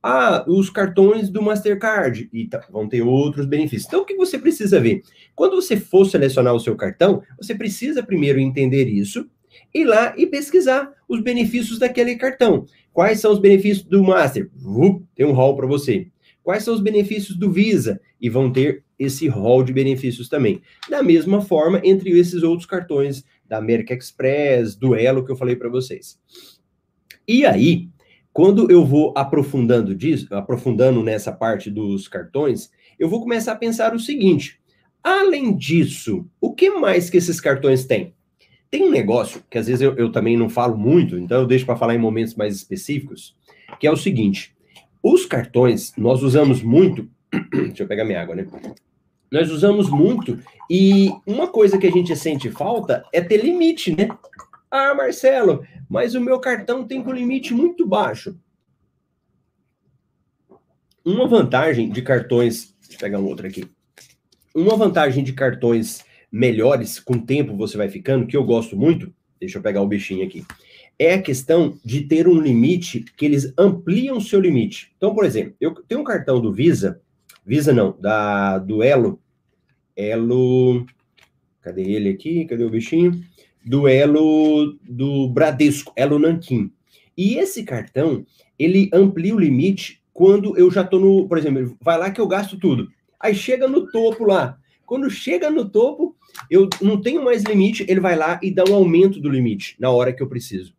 Ah, 0.01 0.45
os 0.47 0.69
cartões 0.69 1.29
do 1.29 1.41
Mastercard 1.41 2.29
e 2.31 2.47
tá, 2.47 2.65
vão 2.71 2.87
ter 2.87 3.01
outros 3.01 3.45
benefícios. 3.45 3.87
Então, 3.87 4.01
o 4.01 4.05
que 4.05 4.15
você 4.15 4.37
precisa 4.37 4.79
ver? 4.79 5.01
Quando 5.35 5.55
você 5.55 5.75
for 5.75 6.05
selecionar 6.05 6.53
o 6.53 6.59
seu 6.59 6.75
cartão, 6.75 7.21
você 7.37 7.53
precisa 7.53 8.01
primeiro 8.01 8.39
entender 8.39 8.87
isso 8.87 9.27
ir 9.73 9.85
lá 9.85 10.13
e 10.17 10.25
pesquisar 10.25 10.91
os 11.07 11.21
benefícios 11.21 11.79
daquele 11.79 12.15
cartão. 12.15 12.65
Quais 12.93 13.19
são 13.19 13.31
os 13.31 13.39
benefícios 13.39 13.85
do 13.85 14.03
Master? 14.03 14.49
Uh, 14.63 15.03
tem 15.15 15.25
um 15.25 15.31
hall 15.31 15.55
para 15.55 15.67
você. 15.67 16.07
Quais 16.43 16.63
são 16.63 16.73
os 16.73 16.81
benefícios 16.81 17.37
do 17.37 17.51
Visa? 17.51 17.99
E 18.19 18.29
vão 18.29 18.51
ter 18.51 18.83
esse 18.99 19.27
hall 19.27 19.63
de 19.63 19.71
benefícios 19.71 20.27
também. 20.27 20.61
Da 20.89 21.01
mesma 21.01 21.41
forma, 21.41 21.81
entre 21.83 22.11
esses 22.11 22.43
outros 22.43 22.67
cartões 22.67 23.23
da 23.47 23.57
América 23.57 23.93
Express, 23.93 24.75
do 24.75 24.93
Elo 24.93 25.25
que 25.25 25.31
eu 25.31 25.37
falei 25.37 25.55
para 25.55 25.69
vocês. 25.69 26.19
E 27.27 27.45
aí, 27.45 27.89
quando 28.33 28.69
eu 28.69 28.85
vou 28.85 29.13
aprofundando 29.15 29.95
disso, 29.95 30.27
aprofundando 30.35 31.03
nessa 31.03 31.31
parte 31.31 31.71
dos 31.71 32.07
cartões, 32.07 32.69
eu 32.99 33.09
vou 33.09 33.21
começar 33.21 33.53
a 33.53 33.57
pensar 33.57 33.95
o 33.95 33.99
seguinte: 33.99 34.59
além 35.03 35.55
disso, 35.55 36.25
o 36.39 36.53
que 36.53 36.69
mais 36.69 37.09
que 37.09 37.17
esses 37.17 37.39
cartões 37.39 37.85
têm? 37.85 38.13
Tem 38.69 38.83
um 38.83 38.91
negócio 38.91 39.43
que 39.49 39.57
às 39.57 39.65
vezes 39.65 39.81
eu, 39.81 39.95
eu 39.95 40.11
também 40.11 40.37
não 40.37 40.47
falo 40.47 40.77
muito, 40.77 41.17
então 41.17 41.41
eu 41.41 41.47
deixo 41.47 41.65
para 41.65 41.75
falar 41.75 41.95
em 41.95 41.99
momentos 41.99 42.35
mais 42.35 42.55
específicos, 42.55 43.35
que 43.79 43.87
é 43.87 43.91
o 43.91 43.97
seguinte: 43.97 44.55
os 45.01 45.25
cartões 45.25 45.93
nós 45.97 46.21
usamos 46.21 46.61
muito. 46.61 47.09
deixa 47.51 47.83
eu 47.83 47.87
pegar 47.87 48.05
minha 48.05 48.21
água, 48.21 48.35
né? 48.35 48.47
Nós 49.31 49.51
usamos 49.51 49.89
muito 49.89 50.39
e 50.69 51.11
uma 51.25 51.47
coisa 51.47 51.77
que 51.77 51.87
a 51.87 51.91
gente 51.91 52.15
sente 52.15 52.49
falta 52.49 53.03
é 53.13 53.21
ter 53.21 53.43
limite, 53.43 53.95
né? 53.95 54.09
Ah, 54.71 54.93
Marcelo, 54.93 55.65
mas 55.89 56.13
o 56.13 56.21
meu 56.21 56.39
cartão 56.39 56.85
tem 56.85 57.01
com 57.01 57.11
limite 57.11 57.53
muito 57.53 57.87
baixo. 57.87 58.37
Uma 61.03 61.27
vantagem 61.27 61.89
de 61.89 62.01
cartões, 62.01 62.75
deixa 62.81 62.95
eu 62.95 62.99
pegar 62.99 63.19
um 63.19 63.25
outro 63.25 63.47
aqui. 63.47 63.67
Uma 64.53 64.75
vantagem 64.75 65.23
de 65.23 65.33
cartões 65.33 66.03
melhores 66.31 66.99
com 66.99 67.13
o 67.13 67.21
tempo 67.21 67.57
você 67.57 67.77
vai 67.77 67.89
ficando, 67.89 68.27
que 68.27 68.37
eu 68.37 68.43
gosto 68.43 68.77
muito, 68.77 69.11
deixa 69.39 69.57
eu 69.57 69.61
pegar 69.61 69.81
o 69.81 69.87
bichinho 69.87 70.25
aqui, 70.25 70.45
é 70.99 71.13
a 71.13 71.21
questão 71.21 71.79
de 71.83 72.01
ter 72.01 72.27
um 72.27 72.39
limite 72.39 73.05
que 73.17 73.25
eles 73.25 73.53
ampliam 73.57 74.17
o 74.17 74.21
seu 74.21 74.39
limite. 74.39 74.91
Então, 74.97 75.15
por 75.15 75.23
exemplo, 75.23 75.55
eu 75.59 75.73
tenho 75.73 76.01
um 76.01 76.03
cartão 76.03 76.41
do 76.41 76.51
Visa, 76.51 77.01
Visa 77.45 77.73
não, 77.73 77.95
da 77.99 78.57
do 78.57 78.83
Elo, 78.83 79.19
Elo, 79.95 80.85
cadê 81.61 81.83
ele 81.83 82.09
aqui? 82.09 82.45
Cadê 82.45 82.63
o 82.63 82.69
bichinho? 82.69 83.21
Do 83.65 83.87
Elo 83.87 84.77
do 84.83 85.27
Bradesco, 85.29 85.91
Elo 85.95 86.17
Nanquim. 86.17 86.71
E 87.17 87.35
esse 87.35 87.63
cartão, 87.63 88.25
ele 88.57 88.89
amplia 88.93 89.35
o 89.35 89.39
limite 89.39 90.01
quando 90.13 90.57
eu 90.57 90.69
já 90.71 90.83
tô 90.83 90.99
no, 90.99 91.27
por 91.27 91.37
exemplo, 91.37 91.77
vai 91.81 91.97
lá 91.97 92.11
que 92.11 92.21
eu 92.21 92.27
gasto 92.27 92.57
tudo. 92.57 92.89
Aí 93.19 93.35
chega 93.35 93.67
no 93.67 93.91
topo 93.91 94.25
lá. 94.25 94.57
Quando 94.85 95.09
chega 95.09 95.49
no 95.49 95.69
topo, 95.69 96.15
eu 96.49 96.67
não 96.81 96.99
tenho 96.99 97.23
mais 97.23 97.43
limite, 97.43 97.85
ele 97.87 97.99
vai 97.99 98.15
lá 98.15 98.39
e 98.41 98.51
dá 98.51 98.63
um 98.69 98.73
aumento 98.73 99.19
do 99.19 99.29
limite 99.29 99.75
na 99.79 99.89
hora 99.89 100.13
que 100.13 100.23
eu 100.23 100.27
preciso. 100.27 100.73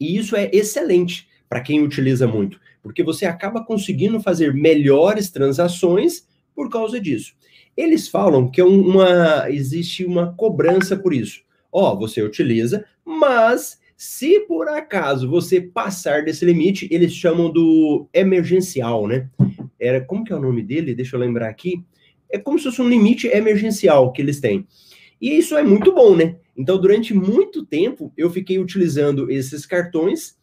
E 0.00 0.16
isso 0.16 0.36
é 0.36 0.50
excelente 0.52 1.28
para 1.48 1.60
quem 1.60 1.82
utiliza 1.82 2.26
muito, 2.26 2.60
porque 2.88 3.02
você 3.02 3.26
acaba 3.26 3.64
conseguindo 3.64 4.20
fazer 4.20 4.52
melhores 4.52 5.30
transações 5.30 6.26
por 6.54 6.68
causa 6.68 7.00
disso. 7.00 7.34
Eles 7.76 8.08
falam 8.08 8.50
que 8.50 8.60
é 8.60 8.64
uma 8.64 9.48
existe 9.48 10.04
uma 10.04 10.32
cobrança 10.34 10.96
por 10.96 11.14
isso. 11.14 11.42
Ó, 11.70 11.92
oh, 11.92 11.98
você 11.98 12.22
utiliza, 12.22 12.84
mas 13.04 13.78
se 13.96 14.40
por 14.40 14.68
acaso 14.68 15.28
você 15.28 15.60
passar 15.60 16.24
desse 16.24 16.44
limite, 16.44 16.88
eles 16.90 17.12
chamam 17.12 17.50
do 17.50 18.08
emergencial, 18.12 19.06
né? 19.06 19.28
Era 19.78 20.00
como 20.00 20.24
que 20.24 20.32
é 20.32 20.36
o 20.36 20.40
nome 20.40 20.62
dele? 20.62 20.94
Deixa 20.94 21.14
eu 21.14 21.20
lembrar 21.20 21.48
aqui 21.48 21.84
é 22.30 22.38
como 22.38 22.58
se 22.58 22.64
fosse 22.64 22.82
um 22.82 22.88
limite 22.88 23.26
emergencial 23.26 24.12
que 24.12 24.20
eles 24.20 24.40
têm. 24.40 24.66
E 25.20 25.36
isso 25.36 25.56
é 25.56 25.62
muito 25.62 25.92
bom, 25.92 26.14
né? 26.14 26.36
Então, 26.56 26.78
durante 26.78 27.14
muito 27.14 27.64
tempo, 27.64 28.12
eu 28.16 28.30
fiquei 28.30 28.58
utilizando 28.58 29.30
esses 29.30 29.64
cartões 29.64 30.36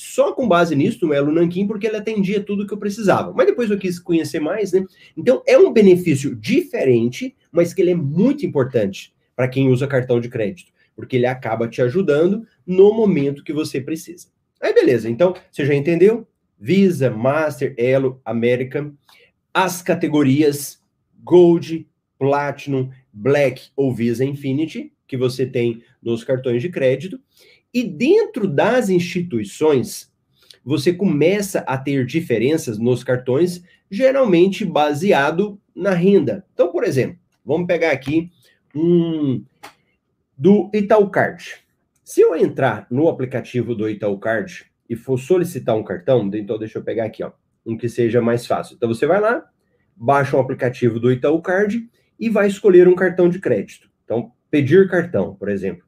só 0.00 0.32
com 0.32 0.48
base 0.48 0.74
nisso, 0.74 1.06
no 1.06 1.12
Elo 1.12 1.30
Nanquim, 1.30 1.66
porque 1.66 1.86
ele 1.86 1.98
atendia 1.98 2.42
tudo 2.42 2.66
que 2.66 2.72
eu 2.72 2.78
precisava. 2.78 3.34
Mas 3.34 3.46
depois 3.46 3.70
eu 3.70 3.78
quis 3.78 3.98
conhecer 3.98 4.40
mais, 4.40 4.72
né? 4.72 4.82
Então, 5.14 5.42
é 5.46 5.58
um 5.58 5.70
benefício 5.70 6.34
diferente, 6.34 7.36
mas 7.52 7.74
que 7.74 7.82
ele 7.82 7.90
é 7.90 7.94
muito 7.94 8.46
importante 8.46 9.12
para 9.36 9.46
quem 9.46 9.68
usa 9.68 9.86
cartão 9.86 10.18
de 10.18 10.30
crédito, 10.30 10.72
porque 10.96 11.16
ele 11.16 11.26
acaba 11.26 11.68
te 11.68 11.82
ajudando 11.82 12.46
no 12.66 12.94
momento 12.94 13.44
que 13.44 13.52
você 13.52 13.78
precisa. 13.78 14.28
Aí, 14.58 14.72
beleza. 14.72 15.06
Então, 15.06 15.34
você 15.52 15.66
já 15.66 15.74
entendeu? 15.74 16.26
Visa, 16.58 17.10
Master, 17.10 17.74
Elo, 17.76 18.22
American, 18.24 18.94
as 19.52 19.82
categorias 19.82 20.82
Gold, 21.22 21.86
Platinum, 22.18 22.88
Black 23.12 23.68
ou 23.76 23.94
Visa 23.94 24.24
Infinity, 24.24 24.94
que 25.06 25.18
você 25.18 25.44
tem 25.44 25.82
nos 26.02 26.24
cartões 26.24 26.62
de 26.62 26.70
crédito. 26.70 27.20
E 27.72 27.84
dentro 27.84 28.48
das 28.48 28.88
instituições, 28.88 30.12
você 30.64 30.92
começa 30.92 31.60
a 31.60 31.78
ter 31.78 32.04
diferenças 32.04 32.78
nos 32.78 33.02
cartões, 33.02 33.62
geralmente 33.90 34.64
baseado 34.64 35.60
na 35.74 35.90
renda. 35.90 36.44
Então, 36.52 36.70
por 36.70 36.84
exemplo, 36.84 37.18
vamos 37.44 37.66
pegar 37.66 37.92
aqui 37.92 38.30
um 38.74 39.44
do 40.36 40.70
Itaú 40.74 41.10
Card. 41.10 41.64
Se 42.04 42.20
eu 42.20 42.34
entrar 42.34 42.86
no 42.90 43.08
aplicativo 43.08 43.74
do 43.74 43.88
Itaú 43.88 44.18
Card 44.18 44.70
e 44.88 44.96
for 44.96 45.18
solicitar 45.18 45.76
um 45.76 45.84
cartão, 45.84 46.28
então 46.34 46.58
deixa 46.58 46.78
eu 46.78 46.82
pegar 46.82 47.04
aqui, 47.04 47.22
ó, 47.22 47.32
um 47.64 47.76
que 47.76 47.88
seja 47.88 48.20
mais 48.20 48.46
fácil. 48.46 48.74
Então 48.74 48.88
você 48.88 49.06
vai 49.06 49.20
lá, 49.20 49.44
baixa 49.96 50.36
o 50.36 50.40
aplicativo 50.40 50.98
do 50.98 51.12
Itaú 51.12 51.40
Card 51.40 51.88
e 52.18 52.28
vai 52.28 52.48
escolher 52.48 52.88
um 52.88 52.94
cartão 52.94 53.28
de 53.28 53.38
crédito. 53.38 53.90
Então, 54.04 54.32
pedir 54.50 54.88
cartão, 54.88 55.34
por 55.34 55.48
exemplo. 55.48 55.86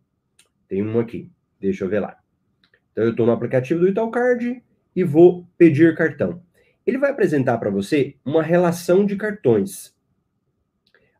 Tem 0.69 0.83
um 0.83 0.99
aqui, 0.99 1.31
deixa 1.62 1.85
eu 1.85 1.88
ver 1.88 2.00
lá. 2.00 2.19
Então, 2.90 3.04
eu 3.04 3.11
estou 3.11 3.25
no 3.25 3.33
aplicativo 3.33 3.81
do 3.81 3.88
Itaú 3.88 4.11
Card 4.11 4.62
e 4.95 5.04
vou 5.04 5.49
pedir 5.57 5.95
cartão. 5.97 6.42
Ele 6.87 6.99
vai 6.99 7.11
apresentar 7.11 7.59
para 7.59 7.71
você 7.71 8.16
uma 8.25 8.42
relação 8.42 9.07
de 9.07 9.16
cartões. 9.16 9.95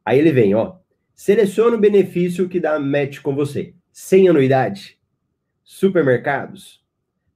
Aí 0.05 0.19
ele 0.19 0.33
vem, 0.33 0.55
ó, 0.55 0.77
seleciona 1.15 1.77
o 1.77 1.81
benefício 1.81 2.49
que 2.49 2.59
dá 2.61 2.79
match 2.79 3.21
com 3.21 3.35
você. 3.35 3.75
sem 3.93 4.27
anuidade, 4.27 4.99
supermercados, 5.63 6.83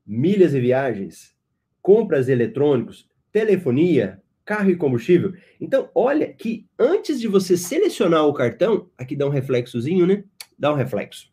milhas 0.07 0.55
e 0.55 0.61
viagens, 0.61 1.37
compras 1.83 2.31
eletrônicos, 2.31 3.07
telefonia, 3.31 4.23
carro 4.43 4.71
e 4.71 4.77
combustível. 4.77 5.35
Então, 5.61 5.91
olha 5.95 6.33
que 6.33 6.67
antes 6.79 7.21
de 7.21 7.29
você 7.29 7.59
selecionar 7.59 8.25
o 8.27 8.33
cartão, 8.33 8.89
aqui 8.97 9.15
dá 9.15 9.27
um 9.27 9.31
reflexozinho, 9.31 10.07
né? 10.07 10.25
Dá 10.59 10.73
um 10.73 10.77
reflexo. 10.77 11.31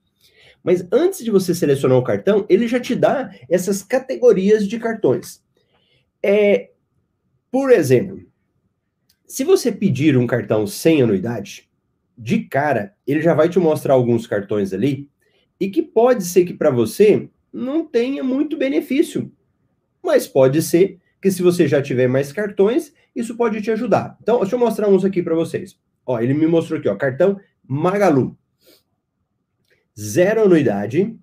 Mas 0.63 0.88
antes 0.91 1.24
de 1.24 1.29
você 1.29 1.53
selecionar 1.53 1.98
o 1.98 2.03
cartão, 2.03 2.46
ele 2.48 2.67
já 2.67 2.79
te 2.79 2.96
dá 2.96 3.32
essas 3.50 3.84
categorias 3.84 4.67
de 4.67 4.79
cartões. 4.79 5.43
É, 6.24 6.72
por 7.51 7.70
exemplo, 7.70 8.22
se 9.27 9.43
você 9.43 9.72
pedir 9.72 10.17
um 10.17 10.25
cartão 10.25 10.65
sem 10.65 11.01
anuidade, 11.01 11.70
de 12.17 12.39
cara, 12.41 12.96
ele 13.05 13.22
já 13.22 13.34
vai 13.34 13.50
te 13.50 13.60
mostrar 13.60 13.96
alguns 13.96 14.25
cartões 14.25 14.72
ali 14.74 15.10
e 15.60 15.70
que 15.70 15.82
pode 15.82 16.24
ser 16.24 16.46
que 16.46 16.53
para 16.53 16.70
você 16.70 17.29
não 17.51 17.86
tenha 17.86 18.24
muito 18.24 18.58
benefício, 18.58 19.32
mas 20.01 20.27
pode 20.27 20.62
ser 20.62 21.00
que 21.22 21.32
se 21.32 21.41
você 21.41 21.67
já 21.67 21.82
tiver 21.82 22.08
mais 22.08 22.32
cartões, 22.32 22.93
isso 23.15 23.36
pode 23.36 23.62
te 23.62 23.72
ajudar. 23.72 24.17
Então, 24.22 24.39
deixa 24.39 24.55
eu 24.55 24.60
mostrar 24.60 24.89
uns 24.89 25.05
aqui 25.05 25.22
para 25.22 25.36
vocês. 25.36 25.77
Ó, 26.05 26.20
ele 26.20 26.34
me 26.34 26.48
mostrou 26.48 26.79
aqui, 26.79 26.89
ó, 26.89 26.96
cartão 26.96 27.39
Magalu. 27.65 28.38
Zero 30.00 30.44
anuidade, 30.44 31.18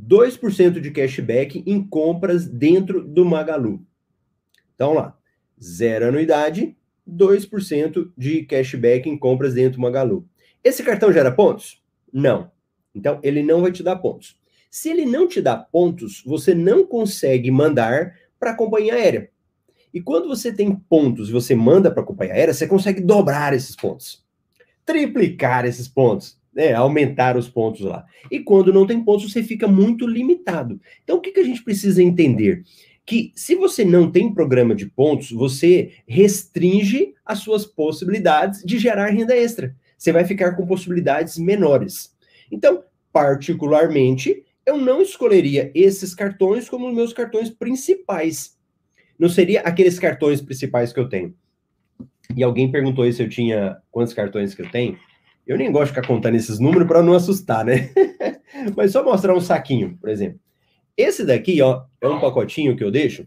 2% 0.00 0.80
de 0.80 0.90
cashback 0.90 1.62
em 1.66 1.82
compras 1.82 2.46
dentro 2.46 3.02
do 3.02 3.24
Magalu. 3.24 3.84
Então 4.74 4.92
lá, 4.92 5.18
zero 5.60 6.08
anuidade, 6.08 6.76
2% 7.08 8.12
de 8.16 8.44
cashback 8.44 9.08
em 9.08 9.18
compras 9.18 9.54
dentro 9.54 9.78
do 9.78 9.82
Magalu. 9.82 10.28
Esse 10.62 10.82
cartão 10.82 11.12
gera 11.12 11.30
pontos? 11.30 11.82
Não. 12.12 12.50
Então, 12.94 13.20
ele 13.22 13.42
não 13.42 13.62
vai 13.62 13.70
te 13.70 13.82
dar 13.82 13.96
pontos. 13.96 14.38
Se 14.70 14.88
ele 14.88 15.06
não 15.06 15.28
te 15.28 15.40
dá 15.40 15.56
pontos, 15.56 16.22
você 16.26 16.54
não 16.54 16.84
consegue 16.84 17.50
mandar 17.50 18.14
para 18.38 18.50
a 18.50 18.56
companhia 18.56 18.94
aérea. 18.94 19.30
E 19.92 20.00
quando 20.00 20.28
você 20.28 20.52
tem 20.52 20.74
pontos 20.74 21.28
e 21.28 21.32
você 21.32 21.54
manda 21.54 21.90
para 21.90 22.02
a 22.02 22.06
companhia 22.06 22.34
aérea, 22.34 22.52
você 22.52 22.66
consegue 22.66 23.00
dobrar 23.00 23.54
esses 23.54 23.74
pontos, 23.74 24.24
triplicar 24.84 25.64
esses 25.64 25.88
pontos, 25.88 26.38
né? 26.56 26.72
aumentar 26.72 27.36
os 27.36 27.48
pontos 27.48 27.82
lá. 27.82 28.06
E 28.30 28.40
quando 28.40 28.72
não 28.72 28.86
tem 28.86 29.04
pontos, 29.04 29.30
você 29.30 29.42
fica 29.42 29.68
muito 29.68 30.06
limitado. 30.06 30.80
Então, 31.04 31.18
o 31.18 31.20
que, 31.20 31.30
que 31.30 31.40
a 31.40 31.44
gente 31.44 31.62
precisa 31.62 32.02
entender? 32.02 32.64
que 33.08 33.30
se 33.36 33.54
você 33.54 33.84
não 33.84 34.10
tem 34.10 34.34
programa 34.34 34.74
de 34.74 34.86
pontos, 34.86 35.30
você 35.30 35.92
restringe 36.08 37.14
as 37.24 37.38
suas 37.38 37.64
possibilidades 37.64 38.64
de 38.64 38.78
gerar 38.78 39.10
renda 39.10 39.32
extra. 39.32 39.76
Você 39.96 40.10
vai 40.10 40.24
ficar 40.24 40.56
com 40.56 40.66
possibilidades 40.66 41.38
menores. 41.38 42.12
Então, 42.50 42.82
particularmente, 43.12 44.44
eu 44.66 44.76
não 44.76 45.00
escolheria 45.00 45.70
esses 45.72 46.16
cartões 46.16 46.68
como 46.68 46.92
meus 46.92 47.12
cartões 47.12 47.48
principais. 47.48 48.58
Não 49.16 49.28
seria 49.28 49.60
aqueles 49.60 50.00
cartões 50.00 50.42
principais 50.42 50.92
que 50.92 50.98
eu 50.98 51.08
tenho. 51.08 51.32
E 52.36 52.42
alguém 52.42 52.72
perguntou 52.72 53.10
se 53.12 53.22
eu 53.22 53.28
tinha 53.28 53.76
quantos 53.88 54.12
cartões 54.12 54.52
que 54.52 54.62
eu 54.62 54.68
tenho. 54.68 54.98
Eu 55.46 55.56
nem 55.56 55.70
gosto 55.70 55.92
de 55.92 55.94
ficar 55.94 56.06
contando 56.06 56.34
esses 56.34 56.58
números 56.58 56.88
para 56.88 57.02
não 57.02 57.12
assustar, 57.12 57.64
né? 57.64 57.90
Mas 58.76 58.92
só 58.92 59.04
mostrar 59.04 59.34
um 59.34 59.40
saquinho, 59.40 59.96
por 60.00 60.08
exemplo. 60.08 60.40
Esse 60.96 61.24
daqui, 61.24 61.60
ó, 61.62 61.84
é 62.00 62.08
um 62.08 62.20
pacotinho 62.20 62.76
que 62.76 62.82
eu 62.82 62.90
deixo 62.90 63.26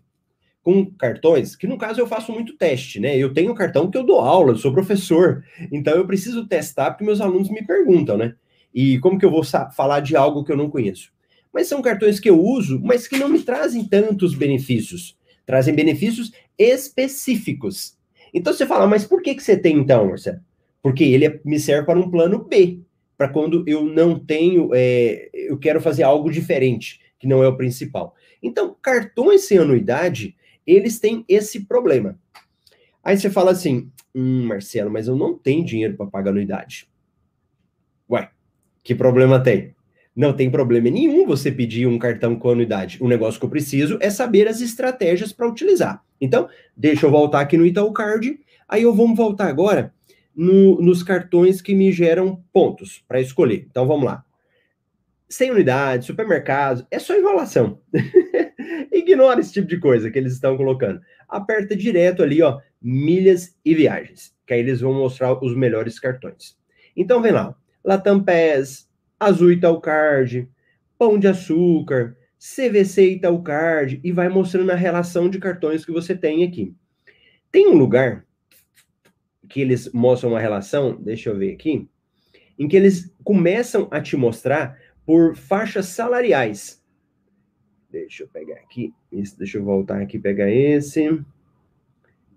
com 0.61 0.85
cartões, 0.85 1.55
que 1.55 1.65
no 1.65 1.77
caso 1.77 1.99
eu 1.99 2.07
faço 2.07 2.31
muito 2.31 2.57
teste, 2.57 2.99
né? 2.99 3.17
Eu 3.17 3.33
tenho 3.33 3.55
cartão 3.55 3.89
que 3.89 3.97
eu 3.97 4.03
dou 4.03 4.19
aula, 4.19 4.51
eu 4.51 4.57
sou 4.57 4.73
professor, 4.73 5.43
então 5.71 5.95
eu 5.95 6.05
preciso 6.05 6.45
testar 6.45 6.91
porque 6.91 7.05
meus 7.05 7.21
alunos 7.21 7.49
me 7.49 7.65
perguntam, 7.65 8.17
né? 8.17 8.35
E 8.73 8.99
como 8.99 9.17
que 9.17 9.25
eu 9.25 9.31
vou 9.31 9.43
falar 9.43 10.01
de 10.01 10.15
algo 10.15 10.43
que 10.43 10.51
eu 10.51 10.57
não 10.57 10.69
conheço? 10.69 11.11
Mas 11.53 11.67
são 11.67 11.81
cartões 11.81 12.19
que 12.19 12.29
eu 12.29 12.39
uso, 12.39 12.79
mas 12.83 13.07
que 13.07 13.17
não 13.17 13.29
me 13.29 13.41
trazem 13.41 13.83
tantos 13.83 14.35
benefícios. 14.35 15.17
Trazem 15.45 15.73
benefícios 15.73 16.31
específicos. 16.57 17.97
Então 18.33 18.53
você 18.53 18.65
fala, 18.65 18.85
mas 18.85 19.05
por 19.05 19.21
que, 19.21 19.33
que 19.33 19.41
você 19.41 19.57
tem 19.57 19.77
então, 19.77 20.07
Marcelo? 20.09 20.39
Porque 20.81 21.03
ele 21.03 21.25
é, 21.25 21.39
me 21.43 21.59
serve 21.59 21.85
para 21.85 21.99
um 21.99 22.09
plano 22.09 22.43
B, 22.43 22.79
para 23.17 23.27
quando 23.27 23.63
eu 23.67 23.83
não 23.83 24.17
tenho, 24.17 24.71
é, 24.73 25.29
eu 25.33 25.57
quero 25.57 25.81
fazer 25.81 26.03
algo 26.03 26.31
diferente 26.31 26.99
que 27.19 27.27
não 27.27 27.43
é 27.43 27.47
o 27.47 27.57
principal. 27.57 28.15
Então, 28.41 28.75
cartões 28.81 29.41
sem 29.41 29.57
anuidade, 29.57 30.35
eles 30.65 30.99
têm 30.99 31.25
esse 31.27 31.65
problema. 31.65 32.17
Aí 33.03 33.17
você 33.17 33.29
fala 33.29 33.51
assim, 33.51 33.91
hum, 34.15 34.45
Marcelo, 34.45 34.89
mas 34.89 35.07
eu 35.07 35.15
não 35.15 35.37
tenho 35.37 35.65
dinheiro 35.65 35.97
para 35.97 36.05
pagar 36.05 36.31
anuidade. 36.31 36.87
Ué, 38.09 38.29
que 38.83 38.95
problema 38.95 39.39
tem? 39.39 39.75
Não 40.15 40.33
tem 40.33 40.49
problema 40.49 40.89
nenhum 40.89 41.25
você 41.25 41.51
pedir 41.51 41.87
um 41.87 41.99
cartão 41.99 42.35
com 42.37 42.49
anuidade. 42.49 42.97
O 43.01 43.07
negócio 43.07 43.39
que 43.39 43.45
eu 43.45 43.49
preciso 43.49 43.97
é 44.01 44.09
saber 44.09 44.47
as 44.47 44.61
estratégias 44.61 45.31
para 45.31 45.47
utilizar. 45.47 46.03
Então, 46.19 46.49
deixa 46.75 47.05
eu 47.05 47.11
voltar 47.11 47.41
aqui 47.41 47.57
no 47.57 47.65
Itaú 47.65 47.91
Card. 47.91 48.39
Aí 48.67 48.83
eu 48.83 48.93
vou 48.93 49.13
voltar 49.13 49.47
agora 49.47 49.93
no, 50.39 50.81
nos 50.81 51.03
cartões 51.03 51.61
que 51.61 51.75
me 51.75 51.91
geram 51.91 52.43
pontos 52.53 53.03
para 53.07 53.19
escolher. 53.19 53.65
Então, 53.69 53.85
vamos 53.85 54.05
lá 54.05 54.23
sem 55.29 55.51
unidade, 55.51 56.07
supermercado, 56.07 56.85
é 56.89 56.97
só 56.97 57.15
enrolação. 57.15 57.79
Ignora 58.91 59.39
esse 59.39 59.53
tipo 59.53 59.67
de 59.67 59.79
coisa 59.79 60.09
que 60.09 60.17
eles 60.17 60.33
estão 60.33 60.57
colocando. 60.57 60.99
Aperta 61.27 61.75
direto 61.75 62.23
ali, 62.23 62.41
ó, 62.41 62.59
milhas 62.81 63.55
e 63.63 63.75
viagens, 63.75 64.35
que 64.47 64.53
aí 64.55 64.59
eles 64.59 64.81
vão 64.81 64.93
mostrar 64.93 65.33
os 65.43 65.55
melhores 65.55 65.99
cartões. 65.99 66.57
Então 66.97 67.21
vem 67.21 67.31
lá, 67.31 67.55
Latam 67.85 68.23
Pass, 68.23 68.89
Azul 69.19 69.51
Card, 69.81 70.49
Pão 70.97 71.19
de 71.19 71.27
Açúcar, 71.27 72.17
CVC 72.39 73.19
Card 73.45 74.01
e 74.03 74.11
vai 74.11 74.29
mostrando 74.29 74.71
a 74.71 74.75
relação 74.75 75.29
de 75.29 75.37
cartões 75.37 75.85
que 75.85 75.91
você 75.91 76.15
tem 76.15 76.43
aqui. 76.43 76.73
Tem 77.51 77.67
um 77.67 77.77
lugar 77.77 78.25
que 79.49 79.59
eles 79.59 79.91
mostram 79.91 80.31
uma 80.31 80.39
relação, 80.39 80.95
deixa 81.01 81.29
eu 81.29 81.37
ver 81.37 81.53
aqui, 81.53 81.87
em 82.57 82.67
que 82.67 82.77
eles 82.77 83.13
começam 83.23 83.87
a 83.91 83.99
te 83.99 84.15
mostrar 84.15 84.79
por 85.05 85.35
faixas 85.35 85.87
salariais. 85.87 86.83
Deixa 87.91 88.23
eu 88.23 88.27
pegar 88.27 88.55
aqui, 88.55 88.93
deixa 89.11 89.57
eu 89.57 89.63
voltar 89.63 89.99
aqui 89.99 90.19
pegar 90.19 90.49
esse 90.49 91.19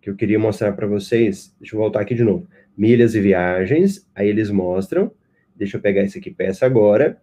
que 0.02 0.10
eu 0.10 0.16
queria 0.16 0.38
mostrar 0.38 0.72
para 0.72 0.86
vocês. 0.86 1.54
Deixa 1.60 1.76
eu 1.76 1.80
voltar 1.80 2.00
aqui 2.00 2.14
de 2.14 2.24
novo. 2.24 2.46
Milhas 2.76 3.14
e 3.14 3.20
viagens, 3.20 4.08
aí 4.14 4.28
eles 4.28 4.50
mostram. 4.50 5.12
Deixa 5.54 5.76
eu 5.76 5.80
pegar 5.80 6.02
esse 6.02 6.18
aqui 6.18 6.30
peça 6.30 6.66
agora. 6.66 7.22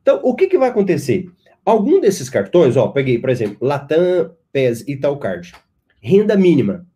Então, 0.00 0.20
o 0.24 0.34
que, 0.34 0.46
que 0.46 0.56
vai 0.56 0.70
acontecer? 0.70 1.30
Algum 1.64 2.00
desses 2.00 2.30
cartões, 2.30 2.76
ó, 2.76 2.88
peguei, 2.88 3.18
por 3.18 3.28
exemplo, 3.28 3.58
Latam, 3.60 4.34
PES 4.50 4.84
e 4.88 4.96
Talcard. 4.96 5.52
Renda 6.00 6.36
mínima, 6.36 6.86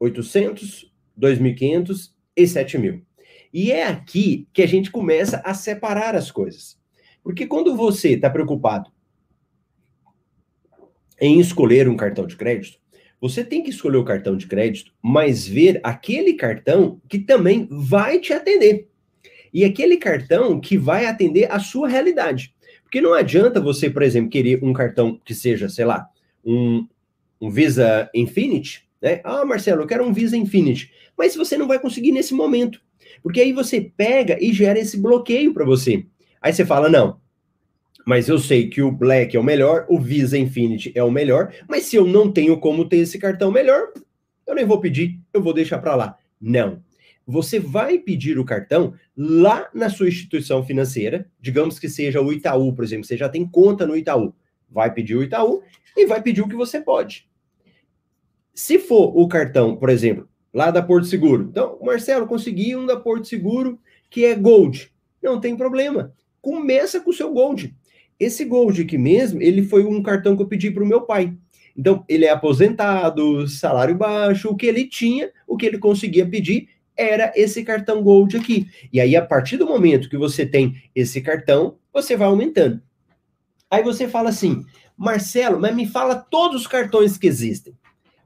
800, 0.00 0.90
2.500 1.18 2.12
e 2.36 2.42
7.000. 2.44 3.02
E 3.52 3.72
é 3.72 3.86
aqui 3.86 4.46
que 4.52 4.62
a 4.62 4.66
gente 4.66 4.90
começa 4.90 5.40
a 5.44 5.54
separar 5.54 6.14
as 6.14 6.30
coisas. 6.30 6.78
Porque 7.22 7.46
quando 7.46 7.74
você 7.76 8.10
está 8.10 8.30
preocupado 8.30 8.90
em 11.20 11.40
escolher 11.40 11.88
um 11.88 11.96
cartão 11.96 12.26
de 12.26 12.36
crédito, 12.36 12.78
você 13.20 13.42
tem 13.42 13.62
que 13.62 13.70
escolher 13.70 13.96
o 13.96 14.04
cartão 14.04 14.36
de 14.36 14.46
crédito, 14.46 14.92
mas 15.02 15.46
ver 15.46 15.80
aquele 15.82 16.34
cartão 16.34 17.00
que 17.08 17.18
também 17.18 17.66
vai 17.70 18.20
te 18.20 18.32
atender. 18.32 18.88
E 19.52 19.64
aquele 19.64 19.96
cartão 19.96 20.60
que 20.60 20.76
vai 20.76 21.06
atender 21.06 21.50
a 21.50 21.58
sua 21.58 21.88
realidade. 21.88 22.54
Porque 22.82 23.00
não 23.00 23.14
adianta 23.14 23.60
você, 23.60 23.88
por 23.88 24.02
exemplo, 24.02 24.30
querer 24.30 24.62
um 24.62 24.72
cartão 24.72 25.20
que 25.24 25.34
seja, 25.34 25.68
sei 25.68 25.84
lá, 25.84 26.06
um, 26.44 26.86
um 27.40 27.50
Visa 27.50 28.08
Infinity, 28.14 28.85
né? 29.00 29.20
Ah, 29.24 29.44
Marcelo, 29.44 29.82
eu 29.82 29.86
quero 29.86 30.04
um 30.04 30.12
Visa 30.12 30.36
Infinity. 30.36 30.90
Mas 31.16 31.36
você 31.36 31.56
não 31.56 31.66
vai 31.66 31.78
conseguir 31.78 32.12
nesse 32.12 32.34
momento. 32.34 32.80
Porque 33.22 33.40
aí 33.40 33.52
você 33.52 33.80
pega 33.80 34.36
e 34.40 34.52
gera 34.52 34.78
esse 34.78 34.96
bloqueio 34.96 35.52
para 35.52 35.64
você. 35.64 36.04
Aí 36.40 36.52
você 36.52 36.64
fala: 36.64 36.88
não, 36.88 37.20
mas 38.06 38.28
eu 38.28 38.38
sei 38.38 38.68
que 38.68 38.80
o 38.80 38.92
Black 38.92 39.36
é 39.36 39.40
o 39.40 39.42
melhor, 39.42 39.84
o 39.88 39.98
Visa 39.98 40.38
Infinity 40.38 40.92
é 40.94 41.02
o 41.02 41.10
melhor, 41.10 41.52
mas 41.68 41.86
se 41.86 41.96
eu 41.96 42.06
não 42.06 42.30
tenho 42.30 42.58
como 42.60 42.88
ter 42.88 42.98
esse 42.98 43.18
cartão 43.18 43.50
melhor, 43.50 43.88
eu 44.46 44.54
nem 44.54 44.64
vou 44.64 44.78
pedir, 44.78 45.18
eu 45.32 45.42
vou 45.42 45.52
deixar 45.52 45.78
para 45.78 45.96
lá. 45.96 46.16
Não. 46.40 46.80
Você 47.26 47.58
vai 47.58 47.98
pedir 47.98 48.38
o 48.38 48.44
cartão 48.44 48.94
lá 49.16 49.68
na 49.74 49.90
sua 49.90 50.06
instituição 50.06 50.64
financeira, 50.64 51.28
digamos 51.40 51.80
que 51.80 51.88
seja 51.88 52.20
o 52.20 52.32
Itaú, 52.32 52.72
por 52.72 52.84
exemplo, 52.84 53.04
você 53.04 53.16
já 53.16 53.28
tem 53.28 53.44
conta 53.44 53.84
no 53.84 53.96
Itaú. 53.96 54.32
Vai 54.70 54.94
pedir 54.94 55.16
o 55.16 55.22
Itaú 55.24 55.62
e 55.96 56.06
vai 56.06 56.22
pedir 56.22 56.42
o 56.42 56.48
que 56.48 56.54
você 56.54 56.80
pode. 56.80 57.28
Se 58.56 58.78
for 58.78 59.12
o 59.14 59.28
cartão, 59.28 59.76
por 59.76 59.90
exemplo, 59.90 60.26
lá 60.52 60.70
da 60.70 60.82
Porto 60.82 61.06
Seguro. 61.06 61.46
Então, 61.50 61.78
Marcelo, 61.82 62.26
consegui 62.26 62.74
um 62.74 62.86
da 62.86 62.96
Porto 62.96 63.28
Seguro 63.28 63.78
que 64.08 64.24
é 64.24 64.34
Gold. 64.34 64.90
Não 65.22 65.38
tem 65.38 65.54
problema. 65.54 66.14
Começa 66.40 66.98
com 66.98 67.10
o 67.10 67.12
seu 67.12 67.30
Gold. 67.34 67.76
Esse 68.18 68.46
Gold 68.46 68.80
aqui 68.80 68.96
mesmo, 68.96 69.42
ele 69.42 69.62
foi 69.62 69.84
um 69.84 70.02
cartão 70.02 70.34
que 70.34 70.42
eu 70.42 70.48
pedi 70.48 70.70
para 70.70 70.82
o 70.82 70.86
meu 70.86 71.02
pai. 71.02 71.36
Então, 71.76 72.02
ele 72.08 72.24
é 72.24 72.30
aposentado, 72.30 73.46
salário 73.46 73.94
baixo, 73.94 74.48
o 74.48 74.56
que 74.56 74.64
ele 74.64 74.86
tinha, 74.86 75.30
o 75.46 75.54
que 75.54 75.66
ele 75.66 75.76
conseguia 75.76 76.26
pedir, 76.26 76.70
era 76.96 77.30
esse 77.36 77.62
cartão 77.62 78.02
Gold 78.02 78.38
aqui. 78.38 78.66
E 78.90 78.98
aí, 78.98 79.14
a 79.14 79.22
partir 79.22 79.58
do 79.58 79.66
momento 79.66 80.08
que 80.08 80.16
você 80.16 80.46
tem 80.46 80.82
esse 80.94 81.20
cartão, 81.20 81.76
você 81.92 82.16
vai 82.16 82.26
aumentando. 82.26 82.80
Aí 83.70 83.82
você 83.82 84.08
fala 84.08 84.30
assim, 84.30 84.64
Marcelo, 84.96 85.60
mas 85.60 85.76
me 85.76 85.86
fala 85.86 86.14
todos 86.14 86.62
os 86.62 86.66
cartões 86.66 87.18
que 87.18 87.26
existem. 87.26 87.74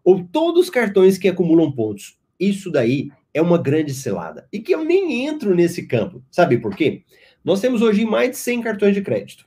Ou 0.05 0.25
todos 0.25 0.65
os 0.65 0.71
cartões 0.71 1.19
que 1.19 1.29
acumulam 1.29 1.71
pontos. 1.73 2.19
Isso 2.39 2.71
daí 2.71 3.11
é 3.33 3.41
uma 3.41 3.59
grande 3.59 3.93
selada. 3.95 4.49
E 4.53 4.59
que 4.59 4.75
eu 4.75 4.85
nem 4.85 5.27
entro 5.27 5.55
nesse 5.55 5.87
campo. 5.87 6.23
Sabe 6.31 6.59
por 6.59 6.75
quê? 6.75 7.03
Nós 7.45 7.61
temos 7.61 7.83
hoje 7.83 8.05
mais 8.05 8.31
de 8.31 8.37
100 8.39 8.63
cartões 8.63 8.95
de 8.95 9.03
crédito. 9.03 9.47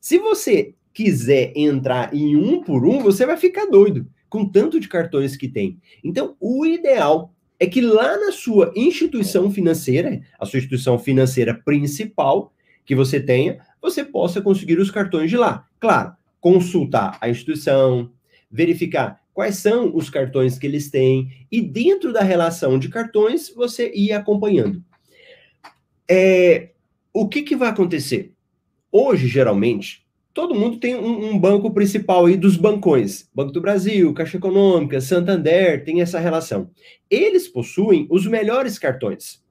Se 0.00 0.18
você 0.18 0.74
quiser 0.92 1.52
entrar 1.56 2.14
em 2.14 2.36
um 2.36 2.62
por 2.62 2.86
um, 2.86 3.00
você 3.00 3.26
vai 3.26 3.36
ficar 3.36 3.66
doido 3.66 4.06
com 4.28 4.48
tanto 4.48 4.80
de 4.80 4.88
cartões 4.88 5.36
que 5.36 5.48
tem. 5.48 5.78
Então, 6.02 6.36
o 6.40 6.64
ideal 6.64 7.34
é 7.58 7.66
que 7.66 7.80
lá 7.80 8.16
na 8.18 8.32
sua 8.32 8.72
instituição 8.76 9.50
financeira, 9.50 10.20
a 10.38 10.46
sua 10.46 10.58
instituição 10.58 10.98
financeira 10.98 11.54
principal 11.54 12.52
que 12.84 12.94
você 12.94 13.20
tenha, 13.20 13.58
você 13.80 14.04
possa 14.04 14.40
conseguir 14.40 14.78
os 14.78 14.90
cartões 14.90 15.30
de 15.30 15.36
lá. 15.36 15.66
Claro, 15.80 16.12
consultar 16.40 17.18
a 17.20 17.28
instituição, 17.28 18.10
verificar 18.50 19.20
quais 19.36 19.56
são 19.56 19.94
os 19.94 20.08
cartões 20.08 20.58
que 20.58 20.66
eles 20.66 20.90
têm 20.90 21.46
e 21.52 21.60
dentro 21.60 22.10
da 22.10 22.22
relação 22.22 22.78
de 22.78 22.88
cartões 22.88 23.50
você 23.54 23.92
ir 23.94 24.10
acompanhando. 24.12 24.82
É, 26.08 26.70
o 27.12 27.28
que, 27.28 27.42
que 27.42 27.54
vai 27.54 27.68
acontecer? 27.68 28.32
Hoje, 28.90 29.28
geralmente, 29.28 30.06
todo 30.32 30.54
mundo 30.54 30.78
tem 30.78 30.96
um, 30.96 31.32
um, 31.32 31.38
banco 31.38 31.70
principal 31.70 32.24
aí 32.24 32.34
dos 32.34 32.56
bancões. 32.56 33.28
Banco 33.34 33.52
do 33.52 33.60
Brasil, 33.60 34.14
Caixa 34.14 34.38
Econômica, 34.38 35.02
Santander, 35.02 35.84
tem 35.84 36.00
essa 36.00 36.18
relação. 36.18 36.70
Eles 37.10 37.46
possuem 37.46 38.06
os 38.08 38.26
melhores 38.26 38.78
cartões. 38.78 39.44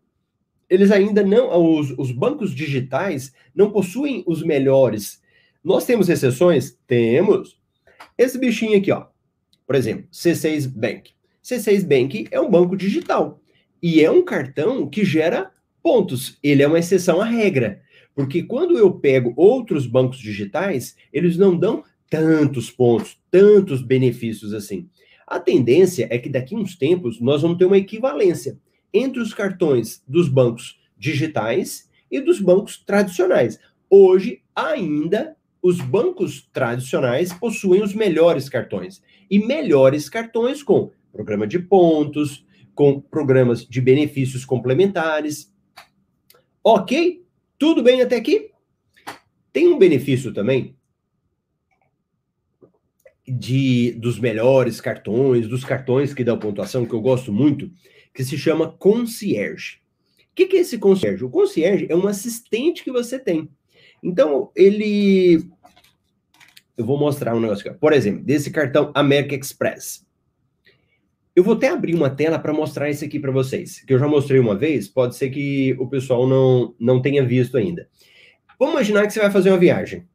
Eles 0.68 0.90
ainda 0.90 1.22
não, 1.22 1.78
os, 1.78 1.92
os 1.92 2.12
bancos 2.12 2.56
digitais 2.56 3.32
não 3.54 3.70
possuem 3.70 4.24
os 4.26 4.42
melhores. 4.42 5.22
Nós 5.64 5.86
temos 5.86 6.10
exceções? 6.10 6.76
Temos. 6.88 7.62
Esse 8.18 8.40
bichinho 8.40 8.80
aqui, 8.80 8.92
ó. 8.92 9.14
Por 9.66 9.76
exemplo, 9.76 10.08
C6 10.12 10.68
Bank. 10.68 11.12
C6 11.44 11.84
Bank 11.88 12.28
é 12.32 12.40
um 12.40 12.50
banco 12.50 12.76
digital 12.76 13.42
e 13.82 14.02
é 14.02 14.10
um 14.10 14.24
cartão 14.24 14.90
que 14.90 15.06
gera 15.06 15.52
pontos. 15.82 16.38
Ele 16.42 16.64
é 16.64 16.68
uma 16.68 16.80
exceção 16.80 17.22
à 17.22 17.26
regra. 17.26 17.82
Porque 18.16 18.44
quando 18.44 18.78
eu 18.78 18.94
pego 18.94 19.34
outros 19.36 19.86
bancos 19.86 20.18
digitais, 20.18 20.96
eles 21.12 21.38
não 21.38 21.56
dão 21.56 21.84
tantos 22.10 22.72
pontos, 22.72 23.20
tantos 23.30 23.82
benefícios 23.82 24.54
assim. 24.54 24.90
A 25.28 25.40
tendência 25.40 26.08
é 26.10 26.18
que 26.18 26.30
daqui 26.30 26.56
a 26.56 26.58
uns 26.58 26.76
tempos 26.76 27.20
nós 27.20 27.42
vamos 27.42 27.58
ter 27.58 27.66
uma 27.66 27.78
equivalência 27.78 28.58
entre 28.94 29.20
os 29.20 29.34
cartões 29.34 30.02
dos 30.08 30.30
bancos 30.30 30.80
digitais 30.98 31.90
e 32.10 32.22
dos 32.22 32.40
bancos 32.40 32.78
tradicionais. 32.78 33.60
Hoje, 33.90 34.42
ainda, 34.56 35.36
os 35.62 35.82
bancos 35.82 36.48
tradicionais 36.54 37.34
possuem 37.34 37.82
os 37.84 37.94
melhores 37.94 38.48
cartões. 38.48 39.02
E 39.30 39.40
melhores 39.40 40.10
cartões 40.10 40.62
com 40.62 40.92
programa 41.12 41.48
de 41.48 41.60
pontos, 41.60 42.46
com 42.74 43.00
programas 43.00 43.66
de 43.66 43.80
benefícios 43.80 44.44
complementares. 44.44 45.54
Ok? 46.64 47.24
Tudo 47.58 47.82
bem 47.82 48.02
até 48.02 48.18
aqui? 48.18 48.52
Tem 49.54 49.68
um 49.68 49.78
benefício 49.78 50.34
também 50.34 50.76
de 53.28 53.94
dos 53.94 54.20
melhores 54.20 54.80
cartões, 54.80 55.48
dos 55.48 55.64
cartões 55.64 56.14
que 56.14 56.24
dão 56.24 56.38
pontuação, 56.38 56.86
que 56.86 56.94
eu 56.94 57.02
gosto 57.02 57.34
muito, 57.34 57.72
que 58.14 58.24
se 58.24 58.38
chama 58.38 58.72
concierge. 58.72 59.80
O 60.20 60.36
que, 60.36 60.46
que 60.48 60.58
é 60.58 60.60
esse 60.60 60.78
concierge? 60.78 61.24
O 61.24 61.30
concierge 61.30 61.88
é 61.90 61.96
um 61.96 62.08
assistente 62.08 62.84
que 62.84 62.92
você 62.92 63.18
tem. 63.18 63.50
Então, 64.04 64.52
ele. 64.56 65.50
Eu 66.78 66.86
vou 66.86 66.98
mostrar 66.98 67.36
um 67.36 67.40
negócio 67.40 67.70
aqui. 67.70 67.80
Por 67.80 67.94
exemplo, 67.94 68.24
desse 68.24 68.52
cartão 68.52 68.92
American 68.94 69.38
Express. 69.38 70.06
Eu 71.36 71.44
vou 71.44 71.56
até 71.56 71.68
abrir 71.68 71.96
uma 71.96 72.10
tela 72.10 72.40
para 72.40 72.54
mostrar 72.54 72.90
esse 72.90 73.04
aqui 73.04 73.20
para 73.20 73.32
vocês, 73.32 73.82
que 73.82 73.94
eu 73.94 74.00
já 74.00 74.08
mostrei 74.08 74.40
uma 74.40 74.56
vez, 74.56 74.88
pode 74.88 75.18
ser 75.18 75.30
que 75.30 75.76
o 75.78 75.88
pessoal 75.88 76.26
não, 76.26 76.74
não 76.80 77.02
tenha 77.02 77.26
visto 77.26 77.58
ainda. 77.58 77.90
Vamos 78.58 78.76
imaginar 78.76 79.06
que 79.06 79.12
você 79.12 79.20
vai 79.20 79.30
fazer 79.30 79.50
uma 79.50 79.58
viagem. 79.58 80.08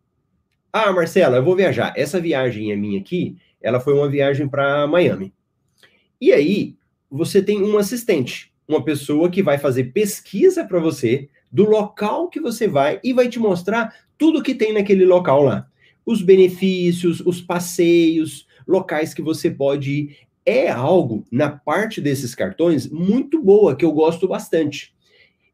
Ah, 0.73 0.90
Marcela, 0.92 1.37
eu 1.37 1.44
vou 1.44 1.55
viajar. 1.55 1.92
Essa 1.94 2.18
viagem 2.18 2.73
é 2.73 2.77
minha 2.77 2.99
aqui, 2.99 3.37
ela 3.61 3.81
foi 3.81 3.92
uma 3.92 4.09
viagem 4.09 4.49
para 4.49 4.87
Miami. 4.87 5.35
E 6.18 6.33
aí, 6.33 6.77
você 7.11 7.42
tem 7.42 7.62
um 7.62 7.77
assistente, 7.77 8.51
uma 8.66 8.83
pessoa 8.83 9.29
que 9.29 9.42
vai 9.42 9.59
fazer 9.59 9.92
pesquisa 9.92 10.64
para 10.64 10.79
você 10.79 11.29
do 11.53 11.68
local 11.68 12.29
que 12.29 12.40
você 12.40 12.66
vai 12.68 12.99
e 13.05 13.12
vai 13.12 13.29
te 13.29 13.38
mostrar 13.38 13.94
tudo 14.16 14.42
que 14.42 14.55
tem 14.55 14.73
naquele 14.73 15.05
local 15.05 15.42
lá. 15.42 15.69
Os 16.05 16.23
benefícios, 16.23 17.21
os 17.21 17.41
passeios, 17.41 18.47
locais 18.67 19.13
que 19.13 19.23
você 19.23 19.51
pode 19.51 19.91
ir 19.91 20.17
é 20.45 20.69
algo 20.69 21.25
na 21.31 21.51
parte 21.51 22.01
desses 22.01 22.35
cartões 22.35 22.89
muito 22.89 23.43
boa 23.43 23.77
que 23.77 23.85
eu 23.85 23.93
gosto 23.93 24.27
bastante. 24.27 24.95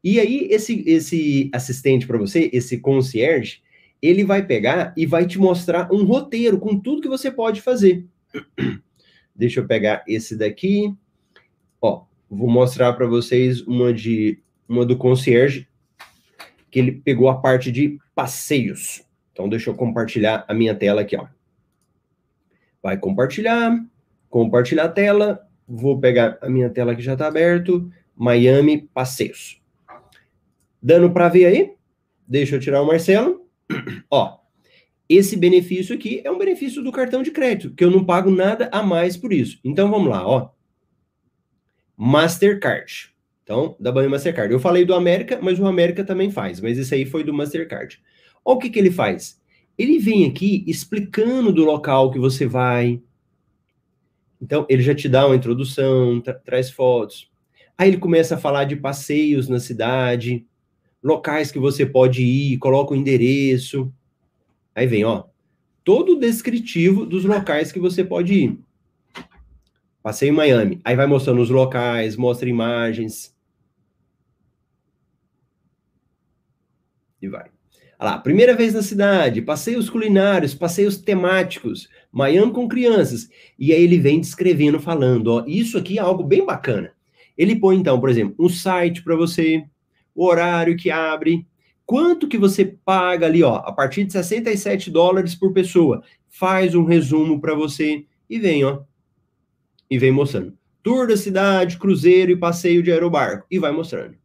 E 0.03 0.19
aí 0.19 0.47
esse 0.49 0.83
esse 0.87 1.49
assistente 1.53 2.07
para 2.07 2.17
você, 2.17 2.49
esse 2.53 2.79
concierge, 2.79 3.61
ele 4.01 4.23
vai 4.23 4.45
pegar 4.45 4.93
e 4.95 5.05
vai 5.05 5.25
te 5.25 5.37
mostrar 5.37 5.91
um 5.91 6.05
roteiro 6.05 6.59
com 6.59 6.79
tudo 6.79 7.01
que 7.01 7.07
você 7.07 7.29
pode 7.31 7.61
fazer. 7.61 8.05
Deixa 9.35 9.59
eu 9.59 9.67
pegar 9.67 10.03
esse 10.07 10.35
daqui. 10.35 10.93
Ó, 11.81 12.05
vou 12.29 12.49
mostrar 12.49 12.93
para 12.93 13.05
vocês 13.05 13.61
uma 13.61 13.93
de 13.93 14.39
uma 14.67 14.85
do 14.85 14.97
concierge 14.97 15.67
que 16.69 16.79
ele 16.79 16.91
pegou 16.91 17.29
a 17.29 17.39
parte 17.39 17.71
de 17.71 17.97
passeios. 18.13 19.06
Então 19.37 19.47
deixa 19.47 19.69
eu 19.69 19.75
compartilhar 19.75 20.43
a 20.47 20.53
minha 20.55 20.73
tela 20.73 21.01
aqui, 21.01 21.15
ó. 21.15 21.27
Vai 22.81 22.97
compartilhar 22.97 23.85
compartilhar 24.31 24.85
a 24.85 24.89
tela, 24.89 25.47
vou 25.67 25.99
pegar 25.99 26.39
a 26.41 26.49
minha 26.49 26.71
tela 26.71 26.95
que 26.95 27.03
já 27.03 27.13
está 27.13 27.27
aberto, 27.27 27.87
Miami 28.15 28.89
Passeios. 28.91 29.61
Dando 30.81 31.11
para 31.11 31.29
ver 31.29 31.45
aí? 31.45 31.73
Deixa 32.27 32.55
eu 32.55 32.59
tirar 32.59 32.81
o 32.81 32.87
Marcelo. 32.87 33.47
Ó, 34.09 34.39
esse 35.07 35.37
benefício 35.37 35.93
aqui 35.93 36.19
é 36.25 36.31
um 36.31 36.39
benefício 36.39 36.83
do 36.83 36.91
cartão 36.91 37.21
de 37.21 37.29
crédito, 37.29 37.75
que 37.75 37.83
eu 37.83 37.91
não 37.91 38.03
pago 38.03 38.31
nada 38.31 38.69
a 38.71 38.81
mais 38.81 39.15
por 39.15 39.31
isso. 39.31 39.59
Então 39.63 39.91
vamos 39.91 40.09
lá, 40.09 40.27
ó. 40.27 40.49
Mastercard. 41.95 43.13
Então, 43.43 43.75
da 43.79 43.91
banha 43.91 44.09
Mastercard. 44.09 44.51
Eu 44.51 44.59
falei 44.59 44.83
do 44.83 44.95
América, 44.95 45.37
mas 45.39 45.59
o 45.59 45.67
América 45.67 46.03
também 46.03 46.31
faz, 46.31 46.59
mas 46.59 46.79
esse 46.79 46.95
aí 46.95 47.05
foi 47.05 47.23
do 47.23 47.33
Mastercard. 47.33 48.01
Olha 48.47 48.55
o 48.55 48.59
que, 48.59 48.69
que 48.69 48.79
ele 48.79 48.91
faz. 48.91 49.41
Ele 49.77 49.99
vem 49.99 50.25
aqui 50.25 50.63
explicando 50.65 51.51
do 51.51 51.65
local 51.65 52.11
que 52.11 52.17
você 52.17 52.47
vai, 52.47 53.01
então, 54.41 54.65
ele 54.69 54.83
já 54.83 54.93
te 54.93 55.09
dá 55.09 55.25
uma 55.25 55.35
introdução, 55.35 56.21
tra 56.21 56.33
traz 56.33 56.69
fotos. 56.69 57.29
Aí 57.77 57.89
ele 57.89 57.97
começa 57.97 58.35
a 58.35 58.37
falar 58.37 58.65
de 58.65 58.75
passeios 58.75 59.47
na 59.47 59.59
cidade, 59.59 60.45
locais 61.03 61.51
que 61.51 61.59
você 61.59 61.85
pode 61.85 62.23
ir, 62.23 62.57
coloca 62.57 62.93
o 62.93 62.95
endereço. 62.95 63.91
Aí 64.75 64.87
vem, 64.87 65.03
ó, 65.05 65.25
todo 65.83 66.13
o 66.13 66.19
descritivo 66.19 67.05
dos 67.05 67.25
locais 67.25 67.71
que 67.71 67.79
você 67.79 68.03
pode 68.03 68.33
ir. 68.33 68.59
Passeio 70.01 70.31
em 70.31 70.35
Miami. 70.35 70.81
Aí 70.85 70.95
vai 70.95 71.07
mostrando 71.07 71.41
os 71.41 71.49
locais, 71.49 72.15
mostra 72.15 72.47
imagens. 72.47 73.35
E 77.21 77.27
vai. 77.27 77.56
Olha 77.99 78.11
lá, 78.11 78.17
primeira 78.19 78.55
vez 78.55 78.75
na 78.75 78.83
cidade, 78.83 79.41
passeios 79.41 79.89
culinários, 79.89 80.53
passeios 80.53 80.97
temáticos, 80.97 81.89
Miami 82.11 82.51
com 82.51 82.67
crianças. 82.67 83.27
E 83.57 83.73
aí 83.73 83.83
ele 83.83 83.97
vem 83.97 84.19
descrevendo, 84.19 84.79
falando, 84.79 85.27
ó, 85.27 85.43
isso 85.47 85.77
aqui 85.79 85.97
é 85.97 86.01
algo 86.01 86.23
bem 86.23 86.45
bacana. 86.45 86.91
Ele 87.35 87.55
põe 87.55 87.75
então, 87.75 87.99
por 87.99 88.09
exemplo, 88.09 88.35
um 88.39 88.49
site 88.49 89.03
para 89.03 89.15
você, 89.15 89.63
o 90.13 90.25
horário 90.25 90.77
que 90.77 90.91
abre, 90.91 91.45
quanto 91.87 92.27
que 92.27 92.37
você 92.37 92.65
paga 92.65 93.25
ali, 93.25 93.41
ó, 93.41 93.55
a 93.57 93.71
partir 93.71 94.03
de 94.03 94.11
67 94.11 94.91
dólares 94.91 95.33
por 95.33 95.51
pessoa. 95.51 96.03
Faz 96.29 96.75
um 96.75 96.83
resumo 96.83 97.41
para 97.41 97.55
você 97.55 98.05
e 98.29 98.37
vem, 98.37 98.63
ó. 98.63 98.81
E 99.89 99.97
vem 99.97 100.11
mostrando. 100.11 100.55
Tour 100.83 101.07
da 101.07 101.17
cidade, 101.17 101.77
cruzeiro 101.77 102.31
e 102.31 102.37
passeio 102.37 102.83
de 102.83 102.91
aerobarco. 102.91 103.47
E 103.49 103.57
vai 103.57 103.71
mostrando. 103.71 104.15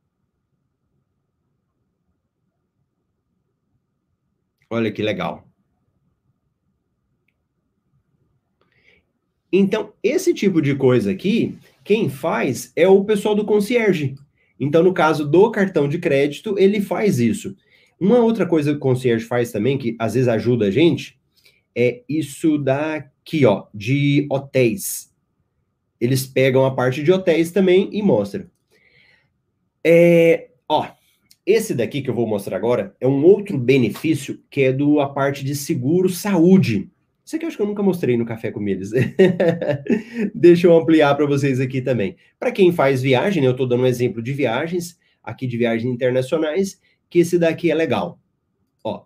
Olha 4.73 4.91
que 4.91 5.03
legal. 5.03 5.47
Então, 9.53 9.93
esse 10.03 10.33
tipo 10.33 10.63
de 10.63 10.75
coisa 10.75 11.11
aqui, 11.11 11.59
quem 11.85 12.09
faz 12.09 12.73
é 12.75 12.89
o 12.89 13.05
pessoal 13.05 13.35
do 13.35 13.45
concierge. 13.45 14.15
Então, 14.59 14.83
no 14.83 14.95
caso 14.95 15.29
do 15.29 15.51
cartão 15.51 15.87
de 15.87 15.99
crédito, 15.99 16.59
ele 16.59 16.81
faz 16.81 17.19
isso. 17.19 17.55
Uma 18.01 18.21
outra 18.21 18.47
coisa 18.47 18.71
que 18.71 18.79
o 18.79 18.81
concierge 18.81 19.27
faz 19.27 19.53
também, 19.53 19.77
que 19.77 19.95
às 19.99 20.15
vezes 20.15 20.27
ajuda 20.27 20.69
a 20.69 20.71
gente, 20.71 21.21
é 21.77 22.03
isso 22.09 22.57
daqui, 22.57 23.45
ó, 23.45 23.67
de 23.75 24.27
hotéis. 24.31 25.13
Eles 26.01 26.27
pegam 26.27 26.65
a 26.65 26.75
parte 26.75 27.03
de 27.03 27.13
hotéis 27.13 27.53
também 27.53 27.91
e 27.93 28.01
mostram. 28.01 28.47
É, 29.85 30.49
ó, 30.67 30.87
esse 31.45 31.75
daqui 31.75 32.03
que 32.03 32.09
eu 32.09 32.15
vou 32.15 32.27
mostrar 32.27 32.57
agora 32.57 32.95
é 33.01 33.07
um 33.07 33.25
outro 33.25 33.59
benefício 33.59 34.41
que 34.49 34.63
é 34.63 34.73
do 34.73 35.01
a 35.01 35.09
parte 35.09 35.45
de 35.45 35.55
seguro 35.55 36.09
saúde. 36.09 36.91
Isso 37.25 37.37
aqui 37.37 37.45
eu 37.45 37.49
acho 37.49 37.57
que 37.57 37.63
eu 37.63 37.67
nunca 37.67 37.83
mostrei 37.83 38.17
no 38.17 38.25
Café 38.25 38.51
com 38.51 38.67
Eles. 38.67 38.91
Deixa 40.35 40.67
eu 40.67 40.77
ampliar 40.77 41.15
para 41.15 41.27
vocês 41.27 41.61
aqui 41.61 41.81
também. 41.81 42.17
Para 42.39 42.53
quem 42.53 42.73
faz 42.73 43.03
viagem, 43.03 43.43
né, 43.43 43.49
eu 43.49 43.53
estou 43.53 43.67
dando 43.67 43.83
um 43.83 43.87
exemplo 43.87 44.23
de 44.23 44.33
viagens, 44.33 44.99
aqui 45.23 45.47
de 45.47 45.57
viagens 45.57 45.93
internacionais, 45.93 46.81
que 47.09 47.21
esse 47.21 47.39
daqui 47.39 47.71
é 47.71 47.75
legal. 47.75 48.21
Ó, 48.85 49.05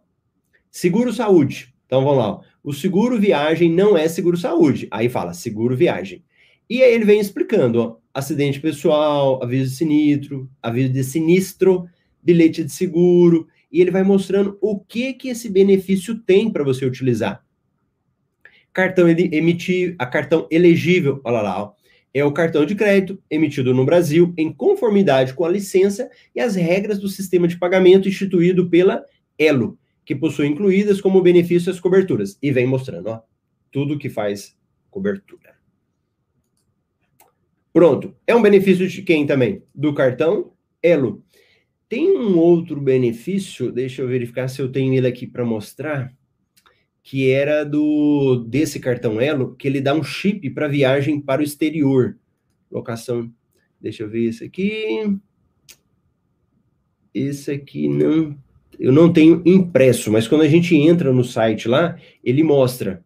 seguro 0.70 1.12
saúde. 1.12 1.74
Então 1.86 2.02
vamos 2.04 2.18
lá. 2.18 2.40
O 2.62 2.72
seguro 2.72 3.18
viagem 3.18 3.70
não 3.70 3.96
é 3.96 4.08
seguro 4.08 4.36
saúde. 4.36 4.88
Aí 4.90 5.08
fala 5.08 5.32
seguro 5.32 5.76
viagem. 5.76 6.24
E 6.68 6.82
aí 6.82 6.92
ele 6.92 7.04
vem 7.04 7.20
explicando, 7.20 7.80
ó, 7.80 7.96
acidente 8.12 8.60
pessoal, 8.60 9.42
aviso 9.42 9.70
de 9.70 9.76
sinistro, 9.76 10.50
aviso 10.62 10.92
de 10.92 11.04
sinistro, 11.04 11.86
bilhete 12.26 12.64
de 12.64 12.72
seguro, 12.72 13.46
e 13.70 13.80
ele 13.80 13.92
vai 13.92 14.02
mostrando 14.02 14.58
o 14.60 14.80
que 14.80 15.14
que 15.14 15.28
esse 15.28 15.48
benefício 15.48 16.18
tem 16.18 16.50
para 16.50 16.64
você 16.64 16.84
utilizar. 16.84 17.44
Cartão 18.72 19.08
emitir, 19.08 19.94
a 19.98 20.04
cartão 20.04 20.48
elegível, 20.50 21.20
olha 21.24 21.40
lá, 21.40 21.62
ó, 21.62 21.72
é 22.12 22.24
o 22.24 22.32
cartão 22.32 22.66
de 22.66 22.74
crédito 22.74 23.22
emitido 23.30 23.72
no 23.72 23.84
Brasil 23.84 24.34
em 24.36 24.52
conformidade 24.52 25.34
com 25.34 25.44
a 25.44 25.48
licença 25.48 26.10
e 26.34 26.40
as 26.40 26.56
regras 26.56 26.98
do 26.98 27.08
sistema 27.08 27.46
de 27.46 27.58
pagamento 27.58 28.08
instituído 28.08 28.68
pela 28.68 29.04
Elo, 29.38 29.78
que 30.04 30.16
possui 30.16 30.46
incluídas 30.46 31.00
como 31.00 31.22
benefício 31.22 31.70
as 31.70 31.78
coberturas. 31.78 32.38
E 32.42 32.50
vem 32.50 32.66
mostrando, 32.66 33.08
ó, 33.08 33.20
tudo 33.70 33.98
que 33.98 34.08
faz 34.08 34.56
cobertura. 34.90 35.54
Pronto. 37.72 38.16
É 38.26 38.34
um 38.34 38.40
benefício 38.40 38.88
de 38.88 39.02
quem 39.02 39.26
também? 39.26 39.62
Do 39.74 39.92
cartão 39.92 40.52
Elo. 40.82 41.22
Tem 41.88 42.16
um 42.16 42.36
outro 42.38 42.80
benefício, 42.80 43.70
deixa 43.70 44.02
eu 44.02 44.08
verificar 44.08 44.48
se 44.48 44.60
eu 44.60 44.70
tenho 44.70 44.92
ele 44.94 45.06
aqui 45.06 45.26
para 45.26 45.44
mostrar 45.44 46.12
que 47.02 47.30
era 47.30 47.64
do 47.64 48.44
desse 48.48 48.80
cartão 48.80 49.20
Elo, 49.20 49.54
que 49.54 49.68
ele 49.68 49.80
dá 49.80 49.94
um 49.94 50.02
chip 50.02 50.50
para 50.50 50.66
viagem 50.66 51.20
para 51.20 51.40
o 51.40 51.44
exterior. 51.44 52.18
Locação. 52.68 53.32
Deixa 53.80 54.02
eu 54.02 54.10
ver 54.10 54.24
esse 54.24 54.44
aqui. 54.44 55.16
Esse 57.14 57.52
aqui 57.52 57.88
não 57.88 58.36
eu 58.78 58.92
não 58.92 59.12
tenho 59.12 59.42
impresso, 59.46 60.12
mas 60.12 60.28
quando 60.28 60.42
a 60.42 60.48
gente 60.48 60.74
entra 60.76 61.12
no 61.12 61.24
site 61.24 61.68
lá, 61.68 61.96
ele 62.22 62.42
mostra. 62.42 63.04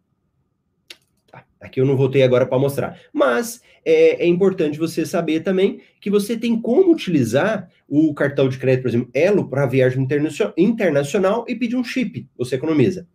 Tá, 1.61 1.67
aqui 1.67 1.79
eu 1.79 1.85
não 1.85 1.95
voltei 1.95 2.23
agora 2.23 2.45
para 2.45 2.57
mostrar. 2.57 2.99
Mas 3.13 3.61
é, 3.85 4.23
é, 4.23 4.27
importante 4.27 4.79
você 4.79 5.05
saber 5.05 5.41
também 5.41 5.79
que 6.01 6.09
você 6.09 6.35
tem 6.35 6.59
como 6.59 6.91
utilizar 6.91 7.69
o 7.87 8.13
cartão 8.13 8.49
de 8.49 8.57
crédito, 8.57 8.81
por 8.81 8.89
exemplo, 8.89 9.09
Elo, 9.13 9.47
para 9.47 9.67
viagem 9.67 10.07
internacional 10.57 11.45
e 11.47 11.55
pedir 11.55 11.75
um 11.75 11.83
chip. 11.83 12.27
Você 12.37 12.55
economiza. 12.55 13.07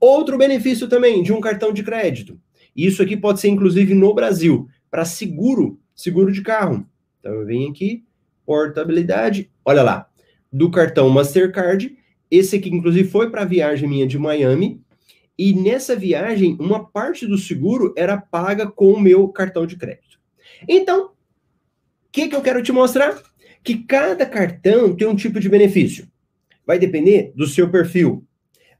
Outro 0.00 0.36
benefício 0.36 0.88
também 0.88 1.22
de 1.22 1.32
um 1.32 1.40
cartão 1.40 1.72
de 1.72 1.82
crédito. 1.82 2.38
Isso 2.74 3.02
aqui 3.02 3.16
pode 3.16 3.40
ser 3.40 3.48
inclusive 3.48 3.94
no 3.94 4.14
Brasil, 4.14 4.68
para 4.90 5.04
seguro, 5.04 5.80
seguro 5.94 6.32
de 6.32 6.42
carro. 6.42 6.86
Então 7.18 7.32
eu 7.32 7.46
venho 7.46 7.70
aqui, 7.70 8.04
portabilidade, 8.46 9.50
olha 9.64 9.82
lá, 9.82 10.08
do 10.52 10.70
cartão 10.70 11.08
Mastercard. 11.10 11.96
Esse 12.30 12.56
aqui 12.56 12.70
inclusive 12.70 13.08
foi 13.08 13.30
para 13.30 13.42
a 13.42 13.46
viagem 13.46 13.88
minha 13.88 14.06
de 14.06 14.18
Miami, 14.18 14.80
e 15.38 15.54
nessa 15.54 15.94
viagem 15.94 16.56
uma 16.58 16.84
parte 16.84 17.24
do 17.26 17.38
seguro 17.38 17.94
era 17.96 18.20
paga 18.20 18.66
com 18.66 18.92
o 18.92 19.00
meu 19.00 19.28
cartão 19.28 19.64
de 19.64 19.76
crédito. 19.76 20.18
Então, 20.66 21.06
o 21.06 21.10
que, 22.10 22.28
que 22.28 22.34
eu 22.34 22.42
quero 22.42 22.62
te 22.62 22.72
mostrar? 22.72 23.22
Que 23.62 23.84
cada 23.84 24.26
cartão 24.26 24.96
tem 24.96 25.06
um 25.06 25.14
tipo 25.14 25.38
de 25.38 25.48
benefício. 25.48 26.08
Vai 26.66 26.78
depender 26.78 27.32
do 27.36 27.46
seu 27.46 27.70
perfil, 27.70 28.26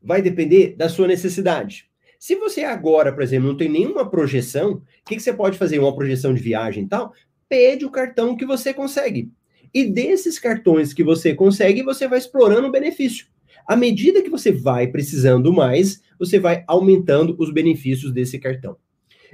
vai 0.03 0.21
depender 0.21 0.75
da 0.77 0.88
sua 0.88 1.07
necessidade. 1.07 1.88
Se 2.18 2.35
você 2.35 2.64
agora, 2.64 3.12
por 3.12 3.23
exemplo, 3.23 3.49
não 3.49 3.57
tem 3.57 3.68
nenhuma 3.68 4.11
projeção, 4.11 4.73
o 4.73 4.83
que, 5.07 5.14
que 5.14 5.23
você 5.23 5.33
pode 5.33 5.57
fazer? 5.57 5.79
Uma 5.79 5.94
projeção 5.94 6.35
de 6.35 6.42
viagem 6.42 6.85
e 6.85 6.88
tal? 6.88 7.12
Pede 7.49 7.85
o 7.85 7.90
cartão 7.90 8.37
que 8.37 8.44
você 8.44 8.75
consegue. 8.75 9.31
E 9.73 9.85
desses 9.85 10.38
cartões 10.38 10.92
que 10.92 11.05
você 11.05 11.35
consegue, 11.35 11.83
você 11.83 12.09
vai 12.09 12.18
explorando 12.18 12.66
o 12.66 12.73
benefício. 12.73 13.27
À 13.68 13.76
medida 13.76 14.22
que 14.22 14.31
você 14.31 14.50
vai 14.50 14.87
precisando 14.87 15.52
mais, 15.52 16.00
você 16.18 16.38
vai 16.38 16.64
aumentando 16.66 17.37
os 17.38 17.52
benefícios 17.52 18.11
desse 18.11 18.38
cartão. 18.38 18.78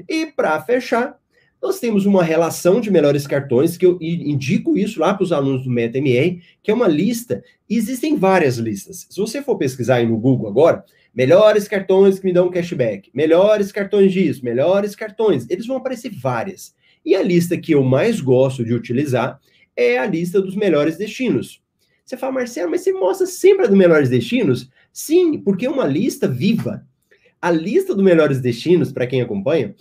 E 0.08 0.26
para 0.26 0.60
fechar, 0.60 1.16
nós 1.62 1.78
temos 1.78 2.04
uma 2.04 2.24
relação 2.24 2.80
de 2.80 2.90
melhores 2.90 3.28
cartões, 3.28 3.76
que 3.76 3.86
eu 3.86 3.96
indico 4.02 4.76
isso 4.76 4.98
lá 4.98 5.14
para 5.14 5.22
os 5.22 5.32
alunos 5.32 5.62
do 5.62 5.70
MetaMR, 5.70 6.42
que 6.62 6.70
é 6.70 6.74
uma 6.74 6.88
lista, 6.88 7.44
e 7.70 7.76
existem 7.76 8.16
várias 8.16 8.58
listas. 8.58 9.06
Se 9.08 9.20
você 9.20 9.40
for 9.40 9.56
pesquisar 9.56 9.94
aí 9.94 10.06
no 10.06 10.18
Google 10.18 10.48
agora, 10.48 10.84
melhores 11.14 11.68
cartões 11.68 12.18
que 12.18 12.26
me 12.26 12.32
dão 12.32 12.50
cashback, 12.50 13.10
melhores 13.14 13.70
cartões 13.70 14.12
disso, 14.12 14.44
melhores 14.44 14.96
cartões, 14.96 15.46
eles 15.48 15.66
vão 15.66 15.76
aparecer 15.76 16.10
várias. 16.10 16.74
E 17.06 17.14
a 17.14 17.22
lista 17.22 17.56
que 17.56 17.72
eu 17.72 17.84
mais 17.84 18.20
gosto 18.20 18.64
de 18.64 18.74
utilizar 18.74 19.40
é 19.76 19.96
a 19.96 20.06
lista 20.06 20.42
dos 20.42 20.56
melhores 20.56 20.96
destinos. 20.98 21.63
Você 22.04 22.16
fala, 22.16 22.32
Marcelo, 22.32 22.70
mas 22.70 22.82
você 22.82 22.92
mostra 22.92 23.26
sempre 23.26 23.64
a 23.64 23.68
dos 23.68 23.76
melhores 23.76 24.10
destinos? 24.10 24.70
Sim, 24.92 25.40
porque 25.40 25.64
é 25.64 25.70
uma 25.70 25.86
lista 25.86 26.28
viva. 26.28 26.86
A 27.40 27.50
lista 27.50 27.94
dos 27.94 28.04
melhores 28.04 28.40
destinos, 28.40 28.92
para 28.92 29.06
quem 29.06 29.22
acompanha, 29.22 29.74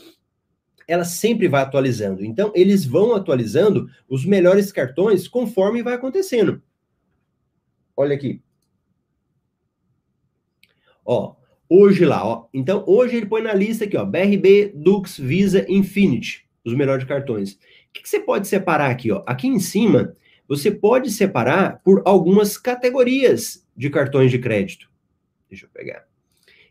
ela 0.88 1.04
sempre 1.04 1.48
vai 1.48 1.62
atualizando. 1.62 2.24
Então, 2.24 2.52
eles 2.56 2.86
vão 2.86 3.14
atualizando 3.14 3.90
os 4.08 4.26
melhores 4.26 4.72
cartões 4.72 5.28
conforme 5.28 5.84
vai 5.84 5.96
acontecendo. 5.96 6.62
Olha 7.96 8.16
aqui. 8.16 8.42
Ó, 11.06 11.36
hoje 11.70 12.06
lá, 12.06 12.26
ó. 12.26 12.48
Então, 12.54 12.84
hoje 12.88 13.18
ele 13.18 13.26
põe 13.26 13.42
na 13.42 13.54
lista 13.54 13.84
aqui, 13.84 13.98
ó, 13.98 14.06
BRB, 14.06 14.72
Dux, 14.76 15.18
Visa, 15.18 15.66
Infinity, 15.70 16.48
os 16.64 16.74
melhores 16.74 17.04
cartões. 17.04 17.54
O 17.54 17.58
que, 17.94 18.02
que 18.02 18.10
você 18.10 18.20
pode 18.20 18.48
separar 18.48 18.90
aqui, 18.90 19.12
ó? 19.12 19.24
Aqui 19.28 19.48
em 19.48 19.60
cima, 19.60 20.16
você 20.48 20.70
pode 20.70 21.10
separar 21.12 21.82
por 21.84 22.02
algumas 22.06 22.58
categorias 22.58 23.66
de 23.76 23.90
cartões 23.90 24.32
de 24.32 24.40
crédito. 24.40 24.90
Deixa 25.50 25.66
eu 25.66 25.70
pegar. 25.74 26.06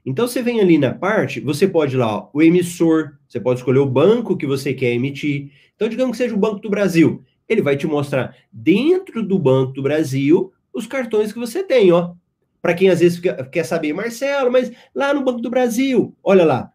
Então 0.04 0.26
você 0.26 0.42
vem 0.42 0.60
ali 0.60 0.78
na 0.78 0.92
parte, 0.92 1.40
você 1.40 1.66
pode 1.68 1.96
lá, 1.96 2.16
ó, 2.16 2.28
o 2.32 2.42
emissor, 2.42 3.16
você 3.28 3.38
pode 3.38 3.60
escolher 3.60 3.78
o 3.78 3.86
banco 3.86 4.36
que 4.36 4.46
você 4.46 4.74
quer 4.74 4.92
emitir. 4.92 5.52
Então, 5.76 5.88
digamos 5.88 6.12
que 6.12 6.22
seja 6.22 6.34
o 6.34 6.38
Banco 6.38 6.60
do 6.60 6.68
Brasil. 6.68 7.24
Ele 7.48 7.62
vai 7.62 7.76
te 7.76 7.86
mostrar 7.86 8.36
dentro 8.52 9.22
do 9.22 9.38
Banco 9.38 9.72
do 9.72 9.82
Brasil 9.82 10.52
os 10.72 10.86
cartões 10.86 11.32
que 11.32 11.38
você 11.38 11.62
tem, 11.62 11.92
ó. 11.92 12.14
Para 12.60 12.74
quem 12.74 12.88
às 12.88 13.00
vezes 13.00 13.20
quer 13.50 13.64
saber, 13.64 13.92
Marcelo, 13.92 14.50
mas 14.50 14.72
lá 14.94 15.12
no 15.12 15.24
Banco 15.24 15.40
do 15.40 15.50
Brasil, 15.50 16.16
olha 16.22 16.44
lá. 16.44 16.72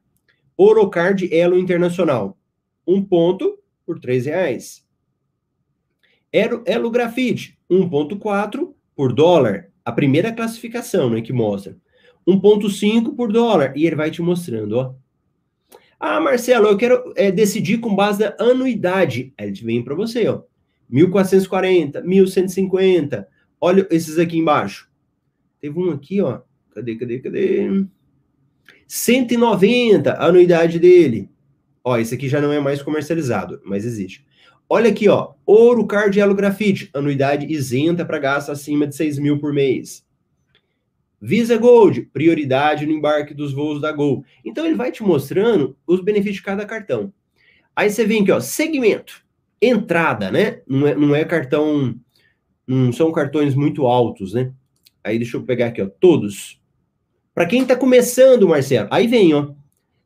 Orocard 0.57 1.33
Elo 1.33 1.57
Internacional. 1.57 2.37
Um 2.85 3.03
ponto 3.03 3.59
por 3.85 3.99
três 3.99 4.25
reais. 4.25 4.86
Elo, 6.31 6.91
Grafite, 6.91 7.57
1.4 7.69 8.73
por 8.95 9.13
dólar. 9.13 9.69
A 9.83 9.91
primeira 9.91 10.31
classificação, 10.31 11.09
né, 11.09 11.21
que 11.21 11.31
mostra. 11.31 11.77
1,5 12.27 13.15
por 13.15 13.31
dólar. 13.31 13.73
E 13.75 13.85
ele 13.85 13.95
vai 13.95 14.11
te 14.11 14.21
mostrando, 14.21 14.73
ó. 14.73 14.93
Ah, 15.99 16.19
Marcelo, 16.19 16.67
eu 16.67 16.77
quero 16.77 17.13
é, 17.15 17.31
decidir 17.31 17.79
com 17.79 17.95
base 17.95 18.19
na 18.19 18.35
anuidade. 18.39 19.33
Aí 19.37 19.47
ele 19.47 19.61
vem 19.61 19.83
para 19.83 19.95
você, 19.95 20.27
ó. 20.27 20.43
1.440, 20.91 22.03
1.150. 22.03 23.25
Olha 23.59 23.87
esses 23.89 24.19
aqui 24.19 24.37
embaixo. 24.37 24.89
Teve 25.59 25.79
um 25.79 25.91
aqui, 25.91 26.21
ó. 26.21 26.41
Cadê, 26.73 26.95
cadê, 26.95 27.19
cadê? 27.19 27.85
190 28.87 30.11
a 30.11 30.25
anuidade 30.27 30.79
dele. 30.79 31.29
Ó, 31.83 31.97
esse 31.97 32.13
aqui 32.13 32.29
já 32.29 32.39
não 32.39 32.51
é 32.51 32.59
mais 32.59 32.81
comercializado, 32.81 33.59
mas 33.65 33.85
existe. 33.85 34.25
Olha 34.69 34.89
aqui, 34.89 35.07
ó. 35.07 35.33
Ouro 35.45 35.87
Card 35.87 36.19
Elo 36.19 36.35
Grafite, 36.35 36.89
anuidade 36.93 37.45
isenta 37.51 38.05
para 38.05 38.19
gasto 38.19 38.51
acima 38.51 38.85
de 38.85 38.95
6 38.95 39.17
mil 39.17 39.39
por 39.39 39.53
mês. 39.53 40.05
Visa 41.21 41.57
Gold, 41.57 42.01
prioridade 42.13 42.85
no 42.85 42.91
embarque 42.91 43.33
dos 43.33 43.53
voos 43.53 43.81
da 43.81 43.91
Gol. 43.91 44.23
Então 44.45 44.65
ele 44.65 44.75
vai 44.75 44.91
te 44.91 45.01
mostrando 45.01 45.75
os 45.87 46.01
benefícios 46.01 46.37
de 46.37 46.43
cada 46.43 46.65
cartão. 46.65 47.11
Aí 47.75 47.89
você 47.89 48.05
vem 48.05 48.21
aqui, 48.21 48.31
ó, 48.31 48.39
segmento, 48.39 49.25
entrada, 49.61 50.31
né? 50.31 50.61
Não 50.67 50.87
é, 50.87 50.95
não 50.95 51.15
é 51.15 51.23
cartão, 51.23 51.95
não 52.67 52.91
são 52.91 53.11
cartões 53.11 53.55
muito 53.55 53.87
altos, 53.87 54.33
né? 54.33 54.51
Aí 55.03 55.17
deixa 55.17 55.37
eu 55.37 55.43
pegar 55.43 55.67
aqui, 55.67 55.81
ó, 55.81 55.87
todos. 55.87 56.61
Para 57.33 57.45
quem 57.45 57.65
tá 57.65 57.75
começando, 57.75 58.47
Marcelo, 58.47 58.89
aí 58.91 59.07
vem, 59.07 59.33
ó, 59.33 59.53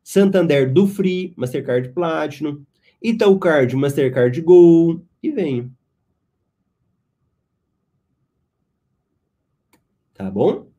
Santander 0.04 0.72
do 0.72 0.88
Free, 0.88 1.34
Mastercard 1.36 1.90
Platinum, 1.90 2.62
Itaú 3.02 3.40
Card, 3.40 3.76
Mastercard 3.76 4.40
Gol, 4.42 5.06
e 5.24 5.32
vem. 5.32 5.76
Tá 10.14 10.30
bom? 10.30 10.70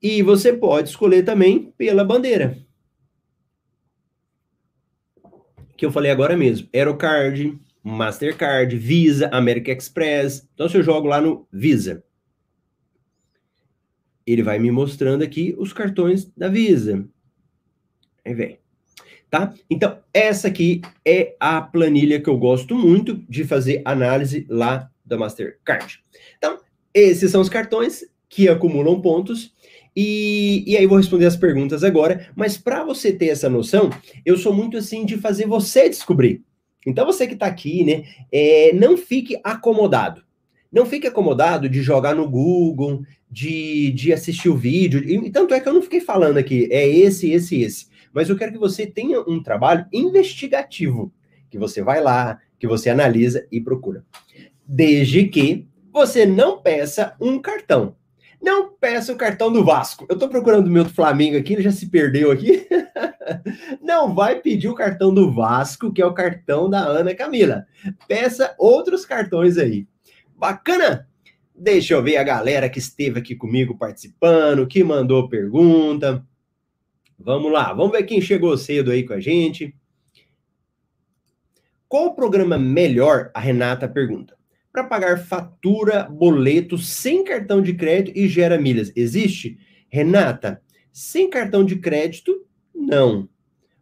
E 0.00 0.22
você 0.22 0.52
pode 0.52 0.90
escolher 0.90 1.24
também 1.24 1.72
pela 1.72 2.04
bandeira. 2.04 2.64
Que 5.76 5.84
eu 5.84 5.90
falei 5.90 6.10
agora 6.10 6.36
mesmo. 6.36 6.68
Aerocard, 6.72 7.58
Mastercard, 7.82 8.76
Visa, 8.76 9.28
American 9.32 9.74
Express. 9.74 10.48
Então, 10.54 10.68
se 10.68 10.76
eu 10.76 10.82
jogo 10.82 11.08
lá 11.08 11.20
no 11.20 11.46
Visa, 11.52 12.04
ele 14.26 14.42
vai 14.42 14.58
me 14.58 14.70
mostrando 14.70 15.22
aqui 15.22 15.54
os 15.58 15.72
cartões 15.72 16.30
da 16.36 16.48
Visa. 16.48 17.08
Aí 18.24 18.34
vem. 18.34 18.65
Tá? 19.30 19.52
Então, 19.68 19.98
essa 20.14 20.48
aqui 20.48 20.80
é 21.04 21.34
a 21.40 21.60
planilha 21.60 22.20
que 22.20 22.28
eu 22.28 22.38
gosto 22.38 22.76
muito 22.76 23.16
de 23.28 23.44
fazer 23.44 23.82
análise 23.84 24.46
lá 24.48 24.88
da 25.04 25.16
Mastercard. 25.16 26.00
Então, 26.38 26.58
esses 26.94 27.30
são 27.30 27.40
os 27.40 27.48
cartões 27.48 28.04
que 28.28 28.48
acumulam 28.48 29.00
pontos. 29.00 29.54
E, 29.94 30.62
e 30.66 30.76
aí 30.76 30.86
vou 30.86 30.98
responder 30.98 31.26
as 31.26 31.36
perguntas 31.36 31.82
agora. 31.82 32.28
Mas 32.36 32.56
para 32.56 32.84
você 32.84 33.12
ter 33.12 33.28
essa 33.28 33.48
noção, 33.48 33.90
eu 34.24 34.36
sou 34.36 34.54
muito 34.54 34.76
assim 34.76 35.04
de 35.04 35.16
fazer 35.16 35.46
você 35.46 35.88
descobrir. 35.88 36.42
Então, 36.86 37.04
você 37.04 37.26
que 37.26 37.34
está 37.34 37.46
aqui, 37.46 37.82
né, 37.82 38.04
é, 38.30 38.72
não 38.72 38.96
fique 38.96 39.40
acomodado. 39.42 40.22
Não 40.70 40.86
fique 40.86 41.06
acomodado 41.06 41.68
de 41.68 41.82
jogar 41.82 42.14
no 42.14 42.28
Google, 42.28 43.02
de, 43.30 43.90
de 43.90 44.12
assistir 44.12 44.48
o 44.48 44.56
vídeo. 44.56 45.02
E, 45.04 45.30
tanto 45.30 45.52
é 45.52 45.60
que 45.60 45.68
eu 45.68 45.74
não 45.74 45.82
fiquei 45.82 46.00
falando 46.00 46.38
aqui, 46.38 46.68
é 46.70 46.86
esse, 46.88 47.30
esse, 47.32 47.60
esse. 47.60 47.86
Mas 48.16 48.30
eu 48.30 48.36
quero 48.36 48.50
que 48.50 48.58
você 48.58 48.86
tenha 48.86 49.20
um 49.20 49.42
trabalho 49.42 49.84
investigativo. 49.92 51.12
Que 51.50 51.58
você 51.58 51.82
vai 51.82 52.00
lá, 52.00 52.40
que 52.58 52.66
você 52.66 52.88
analisa 52.88 53.46
e 53.52 53.60
procura. 53.60 54.06
Desde 54.66 55.28
que 55.28 55.68
você 55.92 56.24
não 56.24 56.62
peça 56.62 57.14
um 57.20 57.38
cartão. 57.38 57.94
Não 58.40 58.72
peça 58.72 59.12
o 59.12 59.16
cartão 59.16 59.52
do 59.52 59.62
Vasco. 59.62 60.06
Eu 60.08 60.14
estou 60.14 60.30
procurando 60.30 60.66
o 60.66 60.70
meu 60.70 60.84
do 60.84 60.94
Flamengo 60.94 61.36
aqui, 61.36 61.52
ele 61.52 61.62
já 61.62 61.70
se 61.70 61.90
perdeu 61.90 62.30
aqui. 62.30 62.66
Não 63.82 64.14
vai 64.14 64.40
pedir 64.40 64.68
o 64.68 64.74
cartão 64.74 65.12
do 65.12 65.30
Vasco, 65.32 65.92
que 65.92 66.00
é 66.00 66.06
o 66.06 66.14
cartão 66.14 66.70
da 66.70 66.80
Ana 66.80 67.14
Camila. 67.14 67.66
Peça 68.08 68.54
outros 68.58 69.04
cartões 69.04 69.58
aí. 69.58 69.86
Bacana? 70.36 71.06
Deixa 71.54 71.92
eu 71.94 72.02
ver 72.02 72.16
a 72.16 72.22
galera 72.22 72.68
que 72.68 72.78
esteve 72.78 73.18
aqui 73.18 73.34
comigo 73.34 73.76
participando, 73.76 74.66
que 74.66 74.84
mandou 74.84 75.28
pergunta. 75.28 76.24
Vamos 77.26 77.50
lá, 77.50 77.72
vamos 77.72 77.90
ver 77.90 78.04
quem 78.04 78.20
chegou 78.20 78.56
cedo 78.56 78.92
aí 78.92 79.02
com 79.02 79.12
a 79.12 79.18
gente. 79.18 79.74
Qual 81.88 82.06
o 82.06 82.14
programa 82.14 82.56
melhor? 82.56 83.32
A 83.34 83.40
Renata 83.40 83.88
pergunta 83.88 84.36
para 84.70 84.84
pagar 84.84 85.18
fatura, 85.18 86.04
boleto 86.04 86.78
sem 86.78 87.24
cartão 87.24 87.60
de 87.60 87.74
crédito 87.74 88.16
e 88.16 88.28
gera 88.28 88.60
milhas. 88.60 88.92
Existe? 88.94 89.58
Renata, 89.88 90.62
sem 90.92 91.28
cartão 91.28 91.64
de 91.64 91.74
crédito, 91.74 92.46
não. 92.72 93.28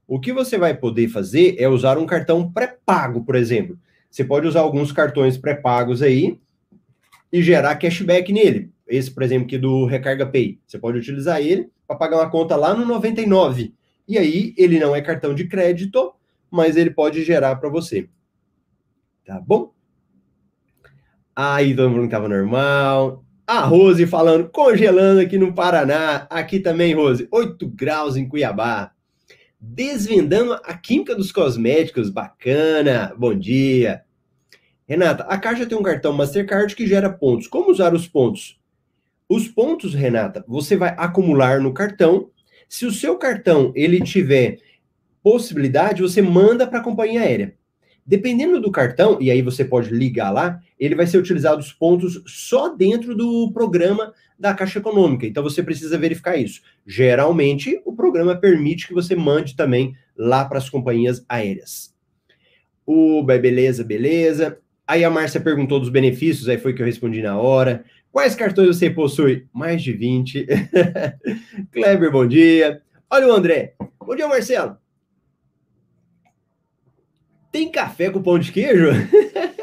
O 0.07 0.18
que 0.18 0.33
você 0.33 0.57
vai 0.57 0.74
poder 0.74 1.09
fazer 1.09 1.57
é 1.59 1.68
usar 1.68 1.98
um 1.98 2.07
cartão 2.07 2.50
pré-pago, 2.50 3.26
por 3.26 3.35
exemplo. 3.35 3.78
Você 4.11 4.24
pode 4.24 4.46
usar 4.46 4.61
alguns 4.61 4.90
cartões 4.90 5.37
pré-pagos 5.37 6.00
aí 6.00 6.40
e 7.30 7.42
gerar 7.42 7.76
cashback 7.76 8.33
nele. 8.33 8.70
Esse, 8.88 9.11
por 9.11 9.22
exemplo, 9.22 9.44
aqui 9.44 9.59
do 9.59 9.85
Recarga 9.85 10.24
Pay. 10.24 10.61
Você 10.66 10.78
pode 10.78 10.96
utilizar 10.96 11.42
ele 11.42 11.73
para 11.87 11.97
pagar 11.97 12.16
uma 12.18 12.31
conta 12.31 12.57
lá 12.57 12.75
no 12.75 12.85
99. 12.85 13.75
E 14.07 14.18
aí, 14.18 14.55
ele 14.57 14.79
não 14.79 14.94
é 14.94 15.01
cartão 15.01 15.35
de 15.35 15.47
crédito, 15.47 16.12
mas 16.51 16.77
ele 16.77 16.90
pode 16.90 17.25
gerar 17.25 17.57
para 17.57 17.68
você. 17.68 18.09
Tá 19.25 19.40
bom? 19.40 19.73
Aí 21.35 21.75
todo 21.75 21.90
mundo 21.90 22.05
estava 22.05 22.29
normal. 22.29 23.25
A 23.47 23.61
Rose 23.61 24.07
falando, 24.07 24.49
congelando 24.49 25.20
aqui 25.20 25.37
no 25.37 25.53
Paraná. 25.53 26.27
Aqui 26.31 26.61
também, 26.61 26.94
Rose, 26.94 27.27
8 27.31 27.66
graus 27.68 28.16
em 28.16 28.29
Cuiabá. 28.29 28.92
Desvendando 29.61 30.55
a 30.55 30.75
química 30.75 31.14
dos 31.14 31.33
cosméticos, 31.33 32.11
bacana. 32.11 33.14
Bom 33.16 33.35
dia. 33.35 34.03
Renata, 34.87 35.25
a 35.25 35.38
Caixa 35.38 35.66
tem 35.66 35.77
um 35.77 35.83
cartão 35.83 36.12
Mastercard 36.12 36.77
que 36.77 36.87
gera 36.87 37.11
pontos. 37.11 37.49
Como 37.49 37.70
usar 37.70 37.94
os 37.94 38.07
pontos? 38.07 38.61
Os 39.28 39.48
pontos, 39.48 39.94
Renata, 39.94 40.44
você 40.46 40.76
vai 40.76 40.94
acumular 40.98 41.60
no 41.60 41.72
cartão. 41.72 42.30
Se 42.68 42.84
o 42.84 42.92
seu 42.92 43.16
cartão 43.16 43.72
ele 43.74 44.00
tiver 44.00 44.58
possibilidade, 45.22 46.02
você 46.02 46.20
manda 46.20 46.66
para 46.66 46.80
a 46.80 46.82
companhia 46.82 47.22
aérea. 47.22 47.54
Dependendo 48.06 48.60
do 48.60 48.70
cartão, 48.70 49.16
e 49.18 49.30
aí 49.30 49.40
você 49.40 49.64
pode 49.64 49.88
ligar 49.88 50.30
lá, 50.30 50.60
ele 50.78 50.94
vai 50.94 51.06
ser 51.06 51.16
utilizado 51.16 51.58
os 51.58 51.72
pontos 51.72 52.22
só 52.26 52.68
dentro 52.68 53.14
do 53.14 53.50
programa 53.52 54.12
da 54.38 54.52
Caixa 54.52 54.78
Econômica. 54.78 55.26
Então 55.26 55.42
você 55.42 55.62
precisa 55.62 55.96
verificar 55.96 56.37
isso. 56.37 56.60
Geralmente, 56.87 57.80
o 57.87 57.94
programa 57.94 58.37
permite 58.37 58.87
que 58.87 58.92
você 58.92 59.16
mande 59.16 59.56
também 59.56 59.96
lá 60.14 60.44
para 60.44 60.58
as 60.58 60.68
companhias 60.68 61.24
aéreas. 61.26 61.94
O 62.84 63.22
beleza, 63.22 63.82
beleza. 63.82 64.58
Aí 64.87 65.02
a 65.02 65.08
Márcia 65.08 65.40
perguntou 65.40 65.80
dos 65.80 65.88
benefícios, 65.88 66.46
aí 66.46 66.58
foi 66.58 66.74
que 66.74 66.82
eu 66.82 66.87
respondi 66.87 67.22
na 67.22 67.38
hora. 67.38 67.87
Quais 68.14 68.37
cartões 68.37 68.68
você 68.68 68.88
possui? 68.88 69.48
Mais 69.53 69.83
de 69.83 69.92
20. 69.92 70.46
Kleber, 71.72 72.12
bom 72.12 72.24
dia. 72.24 72.81
Olha 73.11 73.27
o 73.27 73.33
André. 73.33 73.74
Bom 73.98 74.14
dia, 74.14 74.29
Marcelo. 74.29 74.77
Tem 77.50 77.68
café 77.72 78.09
com 78.11 78.22
pão 78.22 78.38
de 78.38 78.53
queijo? 78.53 78.87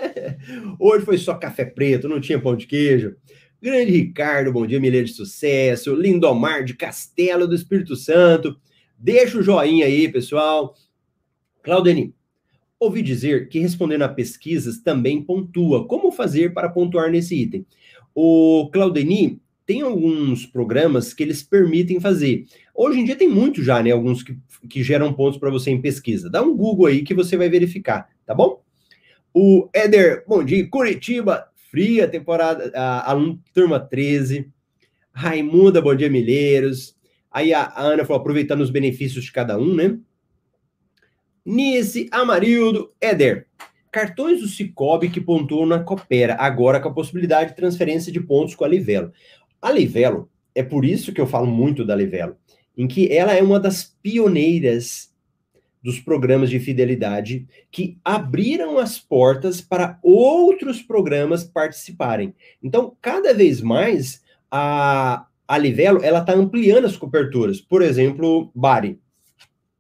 Hoje 0.78 1.06
foi 1.06 1.18
só 1.18 1.36
café 1.36 1.64
preto, 1.64 2.10
não 2.10 2.20
tinha 2.20 2.42
pão 2.42 2.54
de 2.54 2.68
queijo. 2.68 3.16
Grande 3.62 3.94
Ricardo, 3.94 4.52
bom 4.52 4.68
dia, 4.68 4.82
Mileiro 4.82 5.08
de 5.08 5.14
Sucesso. 5.14 5.96
Lindomar 5.96 6.66
de 6.66 6.74
Castelo 6.74 7.48
do 7.48 7.56
Espírito 7.56 7.96
Santo. 7.96 8.60
Deixa 8.98 9.38
o 9.38 9.42
joinha 9.42 9.86
aí, 9.86 10.12
pessoal. 10.12 10.76
Claudeni, 11.64 12.14
ouvi 12.78 13.02
dizer 13.02 13.48
que 13.48 13.60
respondendo 13.60 14.02
a 14.02 14.10
pesquisas 14.10 14.82
também 14.82 15.24
pontua. 15.24 15.88
Como 15.88 16.12
fazer 16.12 16.54
para 16.54 16.68
pontuar 16.68 17.10
nesse 17.10 17.34
item? 17.42 17.66
O 18.14 18.70
Claudeni 18.72 19.40
tem 19.66 19.82
alguns 19.82 20.46
programas 20.46 21.14
que 21.14 21.24
eles 21.24 21.44
permitem 21.44 22.00
fazer. 22.00 22.46
Hoje 22.76 23.00
em 23.00 23.06
dia 23.06 23.16
tem 23.16 23.30
muito 23.30 23.64
já, 23.64 23.82
né? 23.82 23.92
Alguns 23.92 24.24
que, 24.24 24.38
que 24.70 24.84
geram 24.84 25.14
pontos 25.14 25.40
para 25.40 25.50
você 25.50 25.72
em 25.72 25.82
pesquisa. 25.82 26.30
Dá 26.30 26.42
um 26.42 26.56
Google 26.56 26.88
aí 26.88 27.04
que 27.04 27.14
você 27.14 27.38
vai 27.38 27.50
verificar, 27.50 28.10
tá 28.26 28.34
bom? 28.34 28.62
O 29.34 29.70
Éder, 29.74 30.26
bom 30.28 30.44
dia, 30.44 30.68
Curitiba, 30.70 31.48
fria 31.70 32.08
temporada, 32.08 32.70
a, 32.76 33.14
a 33.14 33.16
turma 33.54 33.80
13. 33.80 34.50
Raimunda, 35.14 35.82
bom 35.82 35.96
dia, 35.96 36.10
Milheiros. 36.10 36.96
Aí 37.32 37.54
a, 37.54 37.62
a 37.64 37.82
Ana 37.82 38.04
falou, 38.04 38.20
aproveitando 38.20 38.62
os 38.62 38.70
benefícios 38.70 39.24
de 39.24 39.32
cada 39.32 39.58
um, 39.58 39.74
né? 39.74 39.98
Nice, 41.46 42.10
Amarildo, 42.12 42.92
Éder. 43.00 43.48
Cartões 43.92 44.40
do 44.40 44.48
Cicobi 44.48 45.10
que 45.10 45.20
pontuam 45.20 45.66
na 45.66 45.80
Coopera, 45.80 46.36
agora 46.40 46.80
com 46.80 46.88
a 46.88 46.94
possibilidade 46.94 47.50
de 47.50 47.56
transferência 47.58 48.12
de 48.12 48.22
pontos 48.22 48.56
com 48.56 48.64
a 48.64 48.68
Livelo. 48.68 49.12
A 49.62 49.70
Livelo, 49.72 50.30
é 50.56 50.64
por 50.64 50.86
isso 50.86 51.12
que 51.12 51.20
eu 51.20 51.28
falo 51.28 51.48
muito 51.48 51.86
da 51.86 51.96
Livelo, 51.96 52.38
em 52.78 52.88
que 52.88 53.12
ela 53.12 53.34
é 53.34 53.44
uma 53.44 53.60
das 53.60 53.84
pioneiras 54.02 55.12
dos 55.84 56.00
programas 56.00 56.50
de 56.50 56.60
fidelidade 56.60 57.48
que 57.72 57.98
abriram 58.06 58.78
as 58.78 59.00
portas 59.00 59.62
para 59.62 60.00
outros 60.04 60.82
programas 60.82 61.44
participarem. 61.44 62.34
Então, 62.62 62.96
cada 63.02 63.34
vez 63.34 63.62
mais 63.62 64.22
a, 64.50 65.26
a 65.48 65.58
Livelo 65.58 66.04
ela 66.04 66.20
está 66.20 66.34
ampliando 66.34 66.86
as 66.86 66.96
coberturas. 66.96 67.60
Por 67.60 67.82
exemplo, 67.82 68.52
Bari. 68.54 69.00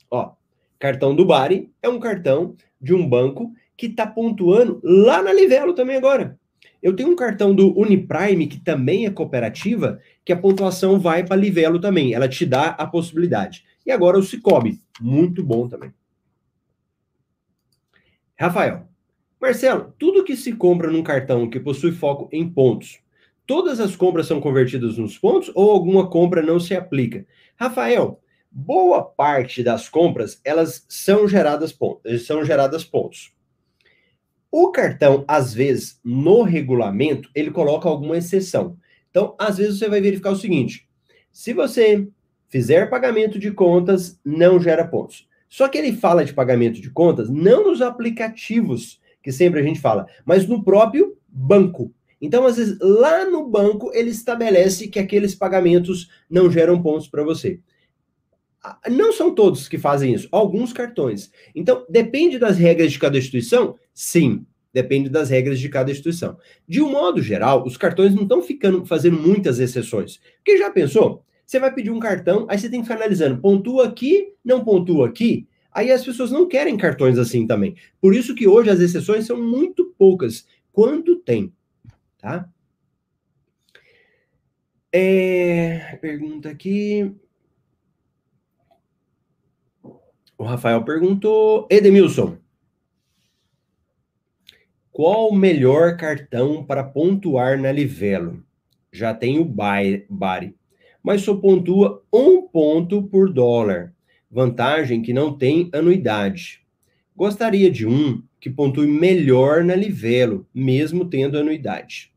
Ó, 0.09 0.33
cartão 0.79 1.15
do 1.15 1.25
Bari 1.25 1.71
é 1.81 1.87
um 1.87 1.99
cartão 1.99 2.55
de 2.81 2.93
um 2.93 3.07
banco 3.07 3.53
que 3.81 3.87
está 3.87 4.05
pontuando 4.05 4.79
lá 4.83 5.23
na 5.23 5.33
Livelo 5.33 5.73
também 5.73 5.97
agora. 5.97 6.37
Eu 6.83 6.95
tenho 6.95 7.09
um 7.09 7.15
cartão 7.15 7.51
do 7.55 7.75
Uniprime, 7.75 8.45
que 8.45 8.59
também 8.59 9.07
é 9.07 9.09
cooperativa, 9.09 9.99
que 10.23 10.31
a 10.31 10.37
pontuação 10.37 10.99
vai 10.99 11.25
para 11.25 11.35
Livelo 11.35 11.81
também. 11.81 12.13
Ela 12.13 12.29
te 12.29 12.45
dá 12.45 12.67
a 12.67 12.85
possibilidade. 12.85 13.65
E 13.83 13.89
agora 13.89 14.19
o 14.19 14.21
Cicobi, 14.21 14.79
muito 14.99 15.43
bom 15.43 15.67
também. 15.67 15.91
Rafael, 18.39 18.87
Marcelo, 19.41 19.95
tudo 19.97 20.23
que 20.23 20.35
se 20.35 20.53
compra 20.53 20.91
num 20.91 21.01
cartão 21.01 21.49
que 21.49 21.59
possui 21.59 21.91
foco 21.91 22.29
em 22.31 22.47
pontos, 22.47 22.99
todas 23.47 23.79
as 23.79 23.95
compras 23.95 24.27
são 24.27 24.39
convertidas 24.39 24.99
nos 24.99 25.17
pontos 25.17 25.51
ou 25.55 25.71
alguma 25.71 26.07
compra 26.07 26.43
não 26.43 26.59
se 26.59 26.75
aplica? 26.75 27.25
Rafael, 27.55 28.21
boa 28.51 29.03
parte 29.03 29.63
das 29.63 29.89
compras 29.89 30.39
elas 30.45 30.85
são 30.87 31.27
geradas 31.27 31.73
pontos, 31.73 32.27
são 32.27 32.45
geradas 32.45 32.83
pontos. 32.83 33.33
O 34.51 34.69
cartão, 34.71 35.23
às 35.27 35.53
vezes, 35.53 35.99
no 36.03 36.41
regulamento, 36.43 37.29
ele 37.33 37.51
coloca 37.51 37.87
alguma 37.87 38.17
exceção. 38.17 38.77
Então, 39.09 39.33
às 39.39 39.57
vezes, 39.57 39.79
você 39.79 39.87
vai 39.87 40.01
verificar 40.01 40.31
o 40.31 40.35
seguinte: 40.35 40.87
se 41.31 41.53
você 41.53 42.07
fizer 42.49 42.89
pagamento 42.89 43.39
de 43.39 43.51
contas, 43.51 44.19
não 44.25 44.59
gera 44.59 44.85
pontos. 44.85 45.27
Só 45.47 45.67
que 45.67 45.77
ele 45.77 45.93
fala 45.93 46.25
de 46.25 46.33
pagamento 46.33 46.81
de 46.81 46.89
contas 46.89 47.29
não 47.29 47.63
nos 47.63 47.81
aplicativos, 47.81 48.99
que 49.23 49.31
sempre 49.31 49.59
a 49.59 49.63
gente 49.63 49.79
fala, 49.79 50.05
mas 50.25 50.47
no 50.47 50.63
próprio 50.63 51.17
banco. 51.27 51.93
Então, 52.21 52.45
às 52.45 52.57
vezes, 52.57 52.77
lá 52.79 53.25
no 53.25 53.47
banco, 53.47 53.89
ele 53.93 54.11
estabelece 54.11 54.87
que 54.87 54.99
aqueles 54.99 55.33
pagamentos 55.33 56.09
não 56.29 56.51
geram 56.51 56.81
pontos 56.81 57.07
para 57.07 57.23
você. 57.23 57.59
Não 58.89 59.11
são 59.11 59.33
todos 59.33 59.67
que 59.67 59.77
fazem 59.77 60.13
isso, 60.13 60.27
alguns 60.31 60.71
cartões. 60.71 61.31
Então, 61.55 61.85
depende 61.89 62.37
das 62.37 62.57
regras 62.57 62.91
de 62.91 62.99
cada 62.99 63.17
instituição? 63.17 63.75
Sim. 63.93 64.45
Depende 64.73 65.09
das 65.09 65.29
regras 65.29 65.59
de 65.59 65.67
cada 65.67 65.91
instituição. 65.91 66.37
De 66.67 66.81
um 66.81 66.89
modo 66.89 67.21
geral, 67.21 67.65
os 67.65 67.75
cartões 67.75 68.15
não 68.15 68.23
estão 68.23 68.41
ficando 68.41 68.85
fazendo 68.85 69.19
muitas 69.19 69.59
exceções. 69.59 70.21
Porque 70.37 70.57
já 70.57 70.69
pensou? 70.71 71.25
Você 71.45 71.59
vai 71.59 71.73
pedir 71.73 71.91
um 71.91 71.99
cartão, 71.99 72.47
aí 72.49 72.57
você 72.57 72.69
tem 72.69 72.79
que 72.79 72.87
ficar 72.87 72.95
analisando, 72.95 73.41
pontua 73.41 73.85
aqui, 73.87 74.33
não 74.43 74.63
pontua 74.63 75.09
aqui. 75.09 75.45
Aí 75.73 75.91
as 75.91 76.03
pessoas 76.03 76.31
não 76.31 76.47
querem 76.47 76.77
cartões 76.77 77.17
assim 77.17 77.45
também. 77.45 77.75
Por 77.99 78.15
isso 78.15 78.33
que 78.33 78.47
hoje 78.47 78.69
as 78.69 78.79
exceções 78.79 79.25
são 79.25 79.41
muito 79.41 79.93
poucas, 79.97 80.47
quando 80.71 81.17
tem, 81.17 81.53
tá? 82.17 82.49
É, 84.93 85.97
pergunta 86.01 86.49
aqui. 86.49 87.13
O 90.37 90.43
Rafael 90.43 90.83
perguntou, 90.83 91.67
Edemilson, 91.69 92.37
qual 94.91 95.29
o 95.29 95.35
melhor 95.35 95.95
cartão 95.95 96.65
para 96.65 96.83
pontuar 96.83 97.59
na 97.59 97.71
Livelo? 97.71 98.43
Já 98.91 99.13
tenho 99.13 99.45
Bari, 99.45 100.55
mas 101.01 101.21
só 101.21 101.33
pontua 101.33 102.03
um 102.11 102.41
ponto 102.41 103.03
por 103.03 103.31
dólar. 103.31 103.93
Vantagem 104.29 105.01
que 105.01 105.13
não 105.13 105.37
tem 105.37 105.69
anuidade. 105.73 106.61
Gostaria 107.15 107.71
de 107.71 107.87
um 107.87 108.21
que 108.39 108.49
pontue 108.49 108.87
melhor 108.87 109.63
na 109.63 109.75
Livelo, 109.75 110.45
mesmo 110.53 111.05
tendo 111.05 111.37
anuidade. 111.37 112.11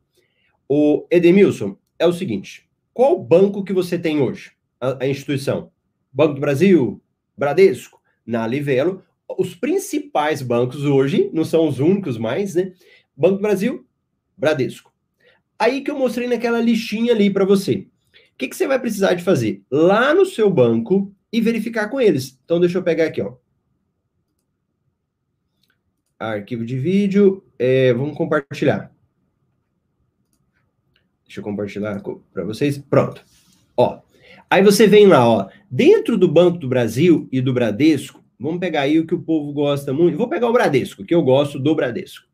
O 0.68 1.06
Edemilson, 1.10 1.76
é 1.96 2.06
o 2.06 2.12
seguinte: 2.12 2.68
qual 2.92 3.22
banco 3.22 3.62
que 3.62 3.72
você 3.72 3.96
tem 3.96 4.20
hoje? 4.20 4.50
A, 4.80 5.04
a 5.04 5.08
instituição? 5.08 5.70
Banco 6.12 6.34
do 6.34 6.40
Brasil? 6.40 7.00
Bradesco? 7.36 8.00
Na 8.26 8.46
Livelo 8.46 9.02
os 9.38 9.54
principais 9.54 10.42
bancos 10.42 10.84
hoje, 10.84 11.30
não 11.32 11.44
são 11.44 11.68
os 11.68 11.78
únicos 11.78 12.18
mais, 12.18 12.54
né? 12.54 12.72
Banco 13.16 13.36
do 13.36 13.42
Brasil, 13.42 13.86
Bradesco. 14.36 14.92
Aí 15.58 15.82
que 15.82 15.90
eu 15.90 15.98
mostrei 15.98 16.26
naquela 16.26 16.60
listinha 16.60 17.12
ali 17.12 17.30
para 17.30 17.44
você. 17.44 17.86
O 18.34 18.36
que, 18.36 18.48
que 18.48 18.56
você 18.56 18.66
vai 18.66 18.80
precisar 18.80 19.14
de 19.14 19.22
fazer? 19.22 19.62
Lá 19.70 20.12
no 20.12 20.26
seu 20.26 20.50
banco 20.50 21.14
e 21.32 21.40
verificar 21.40 21.88
com 21.88 22.00
eles. 22.00 22.38
Então, 22.44 22.58
deixa 22.58 22.78
eu 22.78 22.82
pegar 22.82 23.06
aqui, 23.06 23.22
ó. 23.22 23.34
Arquivo 26.18 26.64
de 26.64 26.78
vídeo. 26.78 27.44
É, 27.58 27.92
vamos 27.92 28.16
compartilhar. 28.16 28.92
Deixa 31.24 31.40
eu 31.40 31.44
compartilhar 31.44 32.02
para 32.32 32.44
vocês. 32.44 32.78
Pronto. 32.78 33.24
Ó. 33.76 34.00
Aí 34.50 34.62
você 34.62 34.86
vem 34.86 35.06
lá, 35.06 35.28
ó. 35.28 35.48
Dentro 35.70 36.16
do 36.16 36.28
Banco 36.28 36.58
do 36.58 36.68
Brasil 36.68 37.28
e 37.30 37.40
do 37.40 37.52
Bradesco, 37.52 38.23
Vamos 38.38 38.60
pegar 38.60 38.82
aí 38.82 38.98
o 38.98 39.06
que 39.06 39.14
o 39.14 39.22
povo 39.22 39.52
gosta 39.52 39.92
muito. 39.92 40.18
Vou 40.18 40.28
pegar 40.28 40.48
o 40.48 40.52
Bradesco, 40.52 41.04
que 41.04 41.14
eu 41.14 41.22
gosto 41.22 41.58
do 41.58 41.74
Bradesco. 41.74 42.26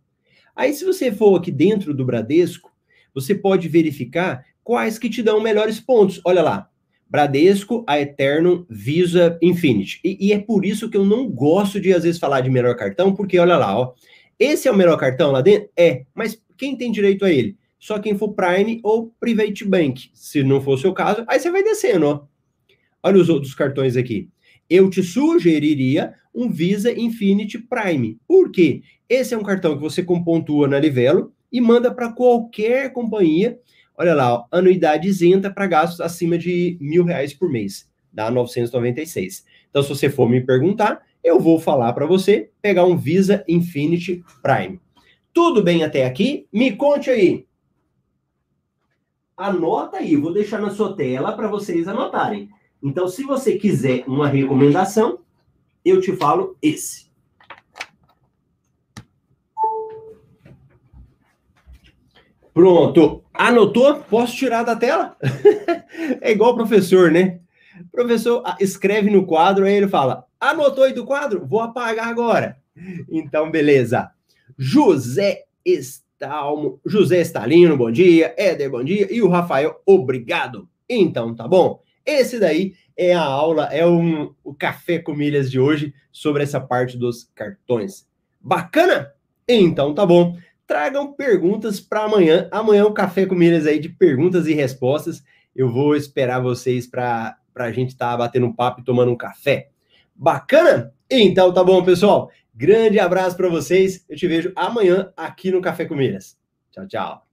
Aí, 0.57 0.73
se 0.73 0.85
você 0.85 1.13
for 1.13 1.37
aqui 1.37 1.51
dentro 1.51 1.95
do 1.95 2.05
Bradesco, 2.05 2.71
você 3.15 3.35
pode 3.35 3.69
verificar 3.69 4.45
quais 4.63 4.99
que 4.99 5.11
te 5.11 5.23
dão 5.23 5.41
melhores 5.41 5.81
pontos. 5.81 6.21
Olha 6.25 6.43
lá. 6.43 6.69
Bradesco, 7.09 7.85
a 7.89 8.01
Eterno, 8.01 8.65
Visa, 8.71 9.37
Infinity. 9.43 10.01
E, 10.05 10.29
e, 10.29 10.33
é 10.33 10.39
por 10.39 10.65
isso 10.65 10.89
que 10.89 10.97
eu 10.97 11.05
não 11.05 11.29
gosto 11.29 11.81
de, 11.81 11.93
às 11.93 12.05
vezes, 12.05 12.21
falar 12.21 12.41
de 12.41 12.49
melhor 12.49 12.77
cartão, 12.77 13.15
porque 13.15 13.39
olha 13.39 13.57
lá, 13.57 13.79
ó. 13.79 13.95
Esse 14.39 14.69
é 14.69 14.71
o 14.71 14.77
melhor 14.77 14.97
cartão 14.97 15.33
lá 15.33 15.41
dentro? 15.41 15.69
É. 15.77 16.05
Mas 16.15 16.41
quem 16.57 16.77
tem 16.77 16.91
direito 16.93 17.25
a 17.25 17.31
ele? 17.31 17.57
Só 17.79 17.99
quem 17.99 18.17
for 18.17 18.33
Prime 18.33 18.81
ou 18.83 19.13
Private 19.19 19.65
Bank. 19.65 20.11
Se 20.15 20.43
não 20.43 20.61
for 20.61 20.75
o 20.75 20.79
seu 20.79 20.93
caso, 20.93 21.25
aí 21.27 21.41
você 21.41 21.51
vai 21.51 21.63
descendo, 21.63 22.07
ó. 22.07 22.25
Olha 23.03 23.21
os 23.21 23.29
outros 23.29 23.55
cartões 23.55 23.97
aqui 23.97 24.29
eu 24.71 24.89
te 24.89 25.03
sugeriria 25.03 26.15
um 26.33 26.49
Visa 26.49 26.93
Infinity 26.93 27.59
Prime. 27.59 28.17
Por 28.27 28.53
quê? 28.53 28.83
Esse 29.09 29.35
é 29.35 29.39
um 29.39 29.43
cartão 29.43 29.75
que 29.75 29.83
você 29.83 30.05
compontua 30.05 30.69
na 30.69 30.79
Livelo 30.79 31.33
e 31.51 31.61
manda 31.61 31.93
para 31.93 32.13
qualquer 32.13 32.93
companhia. 32.93 33.59
Olha 33.99 34.15
lá, 34.15 34.33
ó, 34.33 34.45
anuidade 34.53 35.09
isenta 35.09 35.51
para 35.51 35.67
gastos 35.67 36.01
acima 36.01 36.39
de 36.39 36.79
mil 36.81 37.05
reais 37.05 37.35
por 37.35 37.51
mês, 37.51 37.91
dá 38.13 38.31
996. 38.31 39.45
Então, 39.69 39.83
se 39.83 39.89
você 39.89 40.09
for 40.09 40.31
me 40.31 40.41
perguntar, 40.41 41.03
eu 41.23 41.41
vou 41.41 41.59
falar 41.59 41.93
para 41.93 42.07
você 42.07 42.51
pegar 42.63 42.85
um 42.85 42.97
Visa 42.97 43.45
Infinity 43.49 44.25
Prime. 44.41 44.81
Tudo 45.33 45.63
bem 45.63 45.83
até 45.83 46.07
aqui? 46.07 46.47
Me 46.53 46.77
conte 46.77 47.11
aí. 47.11 47.47
Anota 49.37 49.99
aí, 49.99 50.17
vou 50.17 50.33
deixar 50.33 50.61
na 50.61 50.71
sua 50.71 50.95
tela 50.95 51.33
para 51.33 51.49
vocês 51.49 51.89
anotarem. 51.89 52.49
Então, 52.83 53.07
se 53.09 53.23
você 53.25 53.57
quiser 53.57 54.05
uma 54.07 54.29
recomendação, 54.29 55.19
eu 55.85 56.01
te 56.01 56.17
falo 56.17 56.57
esse. 56.63 57.11
Pronto. 62.55 63.23
Anotou? 63.33 63.97
Posso 63.97 64.37
tirar 64.37 64.63
da 64.63 64.77
tela? 64.77 65.17
é 66.21 66.33
igual 66.33 66.53
o 66.53 66.57
professor, 66.57 67.11
né? 67.11 67.41
O 67.81 67.91
professor 67.91 68.43
ah, 68.45 68.57
escreve 68.61 69.11
no 69.11 69.25
quadro, 69.25 69.65
aí 69.65 69.75
ele 69.75 69.89
fala: 69.89 70.27
anotou 70.39 70.85
aí 70.85 70.93
do 70.93 71.05
quadro? 71.05 71.47
Vou 71.47 71.61
apagar 71.61 72.09
agora. 72.09 72.59
Então, 73.11 73.51
beleza. 73.51 74.11
José 74.59 75.45
Estalmo, 75.65 76.81
José 76.85 77.21
Estalino, 77.21 77.77
bom 77.77 77.91
dia. 77.91 78.35
Éder, 78.37 78.71
bom 78.71 78.83
dia. 78.83 79.07
E 79.11 79.23
o 79.23 79.29
Rafael, 79.29 79.81
obrigado. 79.87 80.69
Então, 80.89 81.35
tá 81.35 81.47
bom. 81.47 81.81
Esse 82.11 82.41
daí 82.41 82.75
é 82.97 83.15
a 83.15 83.23
aula, 83.23 83.67
é 83.67 83.87
um, 83.87 84.35
o 84.43 84.53
Café 84.53 84.99
com 84.99 85.15
Milhas 85.15 85.49
de 85.49 85.61
hoje 85.61 85.95
sobre 86.11 86.43
essa 86.43 86.61
parte 86.61 86.97
dos 86.99 87.31
cartões. 87.37 88.05
Bacana? 88.41 89.13
Então 89.47 89.95
tá 89.95 90.05
bom. 90.05 90.37
Tragam 90.67 91.13
perguntas 91.13 91.81
para 91.81 92.03
amanhã. 92.03 92.49
Amanhã 92.51 92.85
o 92.85 92.93
Café 92.93 93.27
com 93.27 93.37
Milhas 93.37 93.65
aí 93.65 93.79
de 93.79 93.89
perguntas 93.89 94.49
e 94.49 94.55
respostas. 94.55 95.23
Eu 95.55 95.71
vou 95.71 95.95
esperar 95.95 96.41
vocês 96.41 96.85
para 96.85 97.39
a 97.55 97.71
gente 97.71 97.91
estar 97.91 98.11
tá 98.11 98.17
batendo 98.17 98.47
um 98.47 98.53
papo 98.53 98.81
e 98.81 98.85
tomando 98.85 99.13
um 99.13 99.17
café. 99.17 99.69
Bacana? 100.15 100.93
Então 101.09 101.53
tá 101.53 101.63
bom, 101.63 101.85
pessoal. 101.85 102.29
Grande 102.53 102.99
abraço 102.99 103.37
para 103.37 103.49
vocês. 103.49 104.05
Eu 104.09 104.17
te 104.17 104.27
vejo 104.27 104.53
amanhã 104.57 105.13
aqui 105.17 105.53
no 105.53 105.61
Café 105.61 105.85
com 105.85 105.95
Milhas. 105.95 106.37
Tchau, 106.73 106.87
tchau. 106.89 107.30